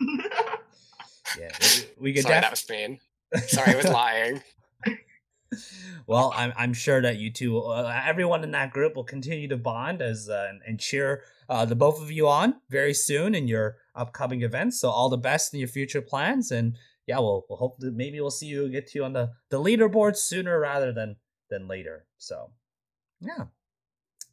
[1.38, 2.98] Yeah, we, we could Sorry, def- that was mean.
[3.46, 4.42] Sorry, I was lying.
[6.06, 9.56] well, I'm I'm sure that you two, uh, everyone in that group, will continue to
[9.56, 13.46] bond as uh, and, and cheer uh, the both of you on very soon in
[13.46, 14.80] your upcoming events.
[14.80, 16.76] So all the best in your future plans, and
[17.06, 19.60] yeah, we'll we'll hope that maybe we'll see you get to you on the the
[19.60, 21.14] leaderboard sooner rather than
[21.50, 22.06] than later.
[22.18, 22.50] So
[23.20, 23.46] yeah.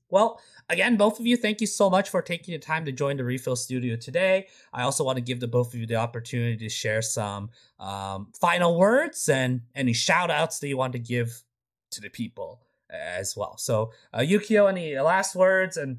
[0.09, 0.39] Well,
[0.69, 3.25] again, both of you, thank you so much for taking the time to join the
[3.25, 4.47] Refill Studio today.
[4.71, 8.31] I also want to give the both of you the opportunity to share some um,
[8.39, 11.43] final words and any shout outs that you want to give
[11.91, 13.57] to the people as well.
[13.57, 15.97] So, uh, ukeeo, any last words and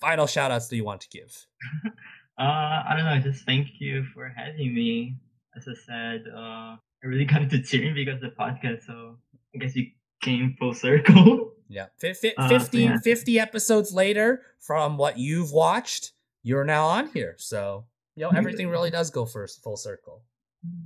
[0.00, 1.46] final shout outs that you want to give?
[2.38, 3.18] Uh, I don't know.
[3.18, 5.16] Just thank you for having me.
[5.56, 8.84] As I said, uh, I really got into cheering because of the podcast.
[8.86, 9.16] So
[9.54, 9.86] I guess you
[10.26, 11.52] came full circle.
[11.68, 11.86] Yeah.
[11.98, 12.98] Fi- fi- Uh, 50, yeah.
[13.02, 16.12] 50 episodes later from what you've watched,
[16.44, 17.34] you're now on here.
[17.38, 20.22] So, you know, everything really does go first full circle.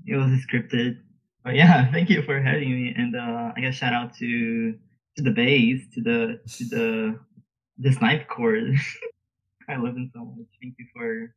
[0.07, 0.97] it was scripted.
[1.45, 2.95] But yeah, thank you for having me.
[2.97, 4.31] And uh, I guess shout out to
[5.17, 6.19] to the base, to the
[6.57, 6.87] to the
[7.85, 8.73] the snipe cord.
[9.69, 10.49] I love them so much.
[10.63, 11.35] Thank you for,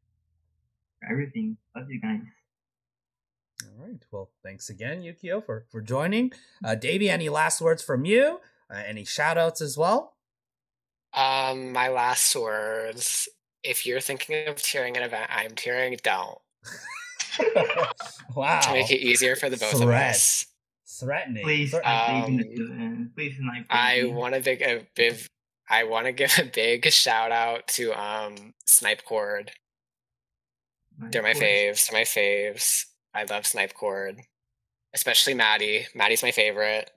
[1.02, 1.58] for everything.
[1.76, 2.24] Love you guys.
[3.76, 3.92] All right.
[3.92, 4.06] right.
[4.12, 6.32] Well, thanks again, ukeeo, for for joining.
[6.64, 8.40] Uh, davi, any last words from you?
[8.74, 10.16] Uh, any shout outs as well?
[11.14, 13.28] Um, my last words.
[13.64, 16.00] If you're thinking of tiering an event, I'm tiering.
[16.02, 16.38] Don't.
[18.36, 18.60] wow.
[18.62, 19.82] To make it easier for the both Threat.
[19.82, 20.46] of us.
[21.00, 21.44] Threatening.
[21.44, 23.16] Please, Thre- Um, davi into it.
[23.16, 23.36] Please,
[23.70, 24.14] I davi.
[24.14, 25.16] want to big a big.
[25.70, 29.52] I want to give a big shout out to um Snipe Cord.
[31.12, 31.90] They're my faves.
[31.90, 32.86] They're my faves.
[33.14, 34.20] I love Snipe Cord,
[34.94, 35.86] especially Maddie.
[35.96, 36.90] Maddie's my favorite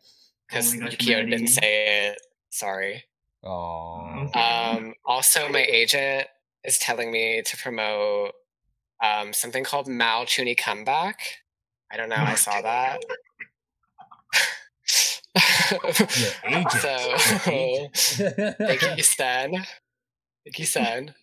[0.48, 1.30] because Oh my ukeeo Maddie.
[1.30, 2.20] didn't say it.
[2.50, 3.04] Sorry.
[3.44, 4.24] Aw.
[4.24, 4.40] Okay.
[4.40, 6.26] Um, also, my agent
[6.64, 8.32] is telling me to promote
[9.02, 11.20] um, something called Mal Chuni Comeback.
[11.92, 12.16] I don't know.
[12.16, 13.00] I saw that.
[16.18, 16.70] Your agent.
[16.80, 18.56] so, agent.
[18.58, 19.50] thank you, Sen.
[20.44, 21.14] Thank you, Sen.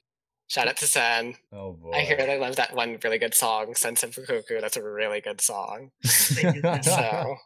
[0.54, 1.34] Shout out to Sen.
[1.52, 1.94] Oh boy.
[1.94, 4.62] I hear I love that one really good song, Sensen Fukuku.
[4.62, 5.90] That's a really good song.
[6.06, 6.84] Thank you, Sen.
[6.84, 7.38] So,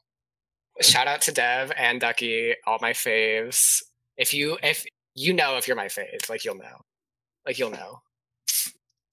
[0.81, 3.81] shout out to Dev and Ducky, all my faves.
[4.17, 4.85] If you if
[5.15, 6.81] you know if you're my fave, like you'll know,
[7.45, 8.01] like you'll know.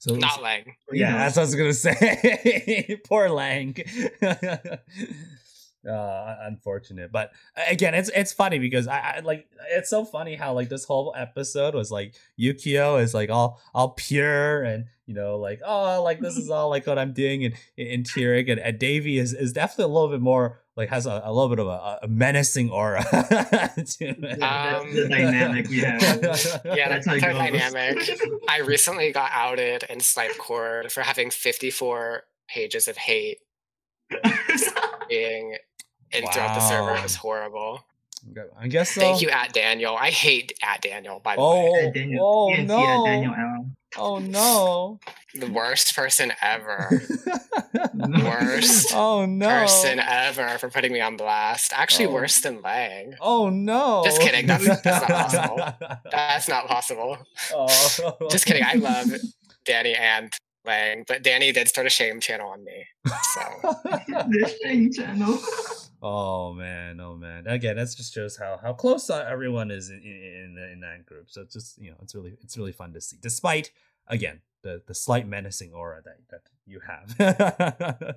[0.01, 0.75] so, Not Lang.
[0.91, 1.19] yeah, know.
[1.19, 3.01] that's what I was gonna say.
[3.07, 3.77] Poor Lang.
[5.89, 7.33] uh, unfortunate, but
[7.69, 11.15] again, it's it's funny because I, I like it's so funny how like this whole
[11.17, 16.21] episode was like ukeeo is like all all pure and you know like oh like
[16.21, 19.53] this is all like what I'm doing and in tiering and, and davi is is
[19.53, 22.71] definitely a little bit more like has a, a little bit of a, a menacing
[22.71, 23.15] aura to.
[23.21, 26.03] Yeah, that's Um, the dynamic we have.
[26.03, 27.99] Yeah, That's that's, our dynamic.
[28.49, 33.39] I recently got outed in Snipe Cord for having 54 pages of hate
[35.09, 35.57] being
[36.13, 36.95] in throughout the server.
[36.97, 37.85] It was horrible.
[38.59, 39.01] I guess so.
[39.03, 39.97] Thank you, at Daniel.
[39.99, 41.83] I hate at Daniel, by the Oh, way.
[41.85, 42.25] Yeah, Daniel.
[42.27, 42.81] oh yes, no!
[42.81, 43.67] Yeah, Daniel
[43.97, 44.99] Oh no!
[45.35, 46.89] The worst person ever.
[47.95, 49.49] Worst oh no!
[49.49, 51.73] person ever for putting me on blast.
[51.75, 52.13] Actually, Oh.
[52.13, 53.15] worse than Lang.
[53.21, 54.03] Oh no!
[54.05, 55.97] Just kidding, that's- that's not possible.
[56.11, 57.19] That's not possible.
[57.53, 58.29] oh.
[58.31, 58.65] Just kidding.
[58.65, 59.13] I love
[59.65, 60.33] Danny and
[60.65, 62.87] Lang, but Danny did start a shame channel on me.
[63.07, 63.43] So
[64.09, 65.39] the Shane channel.
[66.03, 67.47] Oh man, oh man.
[67.47, 71.31] Again, that just shows how how close uh, everyone is in in, in that group.
[71.31, 73.71] So it's just you know, it's really it's really fun to see, despite
[74.07, 78.17] again the the slight menacing aura that that you have.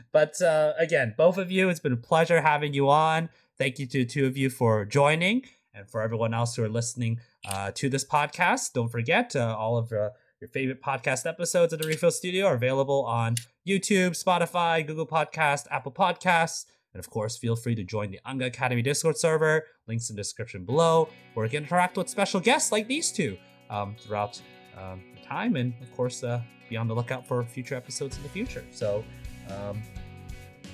[0.12, 3.28] but uh, again, both of you, it's been a pleasure having you on.
[3.58, 6.68] Thank you to the two of you for joining, and for everyone else who are
[6.68, 8.72] listening uh, to this podcast.
[8.72, 10.10] Don't forget uh, all of uh,
[10.40, 13.36] your favorite podcast episodes of the Refill Studio are available on
[13.66, 16.66] YouTube, Spotify, Google Podcast, Apple Podcasts.
[16.92, 19.64] And of course, feel free to join the Anga Academy Discord server.
[19.88, 23.36] Links in the description below, where you can interact with special guests like these two
[23.70, 24.40] um, throughout
[24.76, 25.56] um, the time.
[25.56, 28.64] And of course, uh, be on the lookout for future episodes in the future.
[28.72, 29.04] So
[29.48, 29.82] um,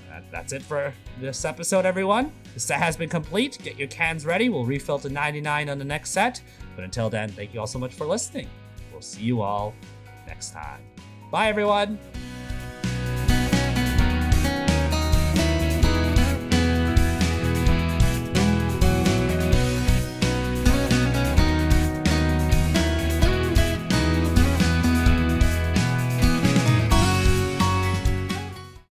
[0.09, 2.33] that- that's it for this episode, everyone.
[2.55, 3.59] The set has been complete.
[3.63, 4.49] Get your cans ready.
[4.49, 6.43] We'll refill to 99 on the next set.
[6.75, 8.49] But until then, thank you all so much for listening.
[9.03, 9.75] See you all
[10.27, 10.81] next time.
[11.31, 11.99] Bye, everyone.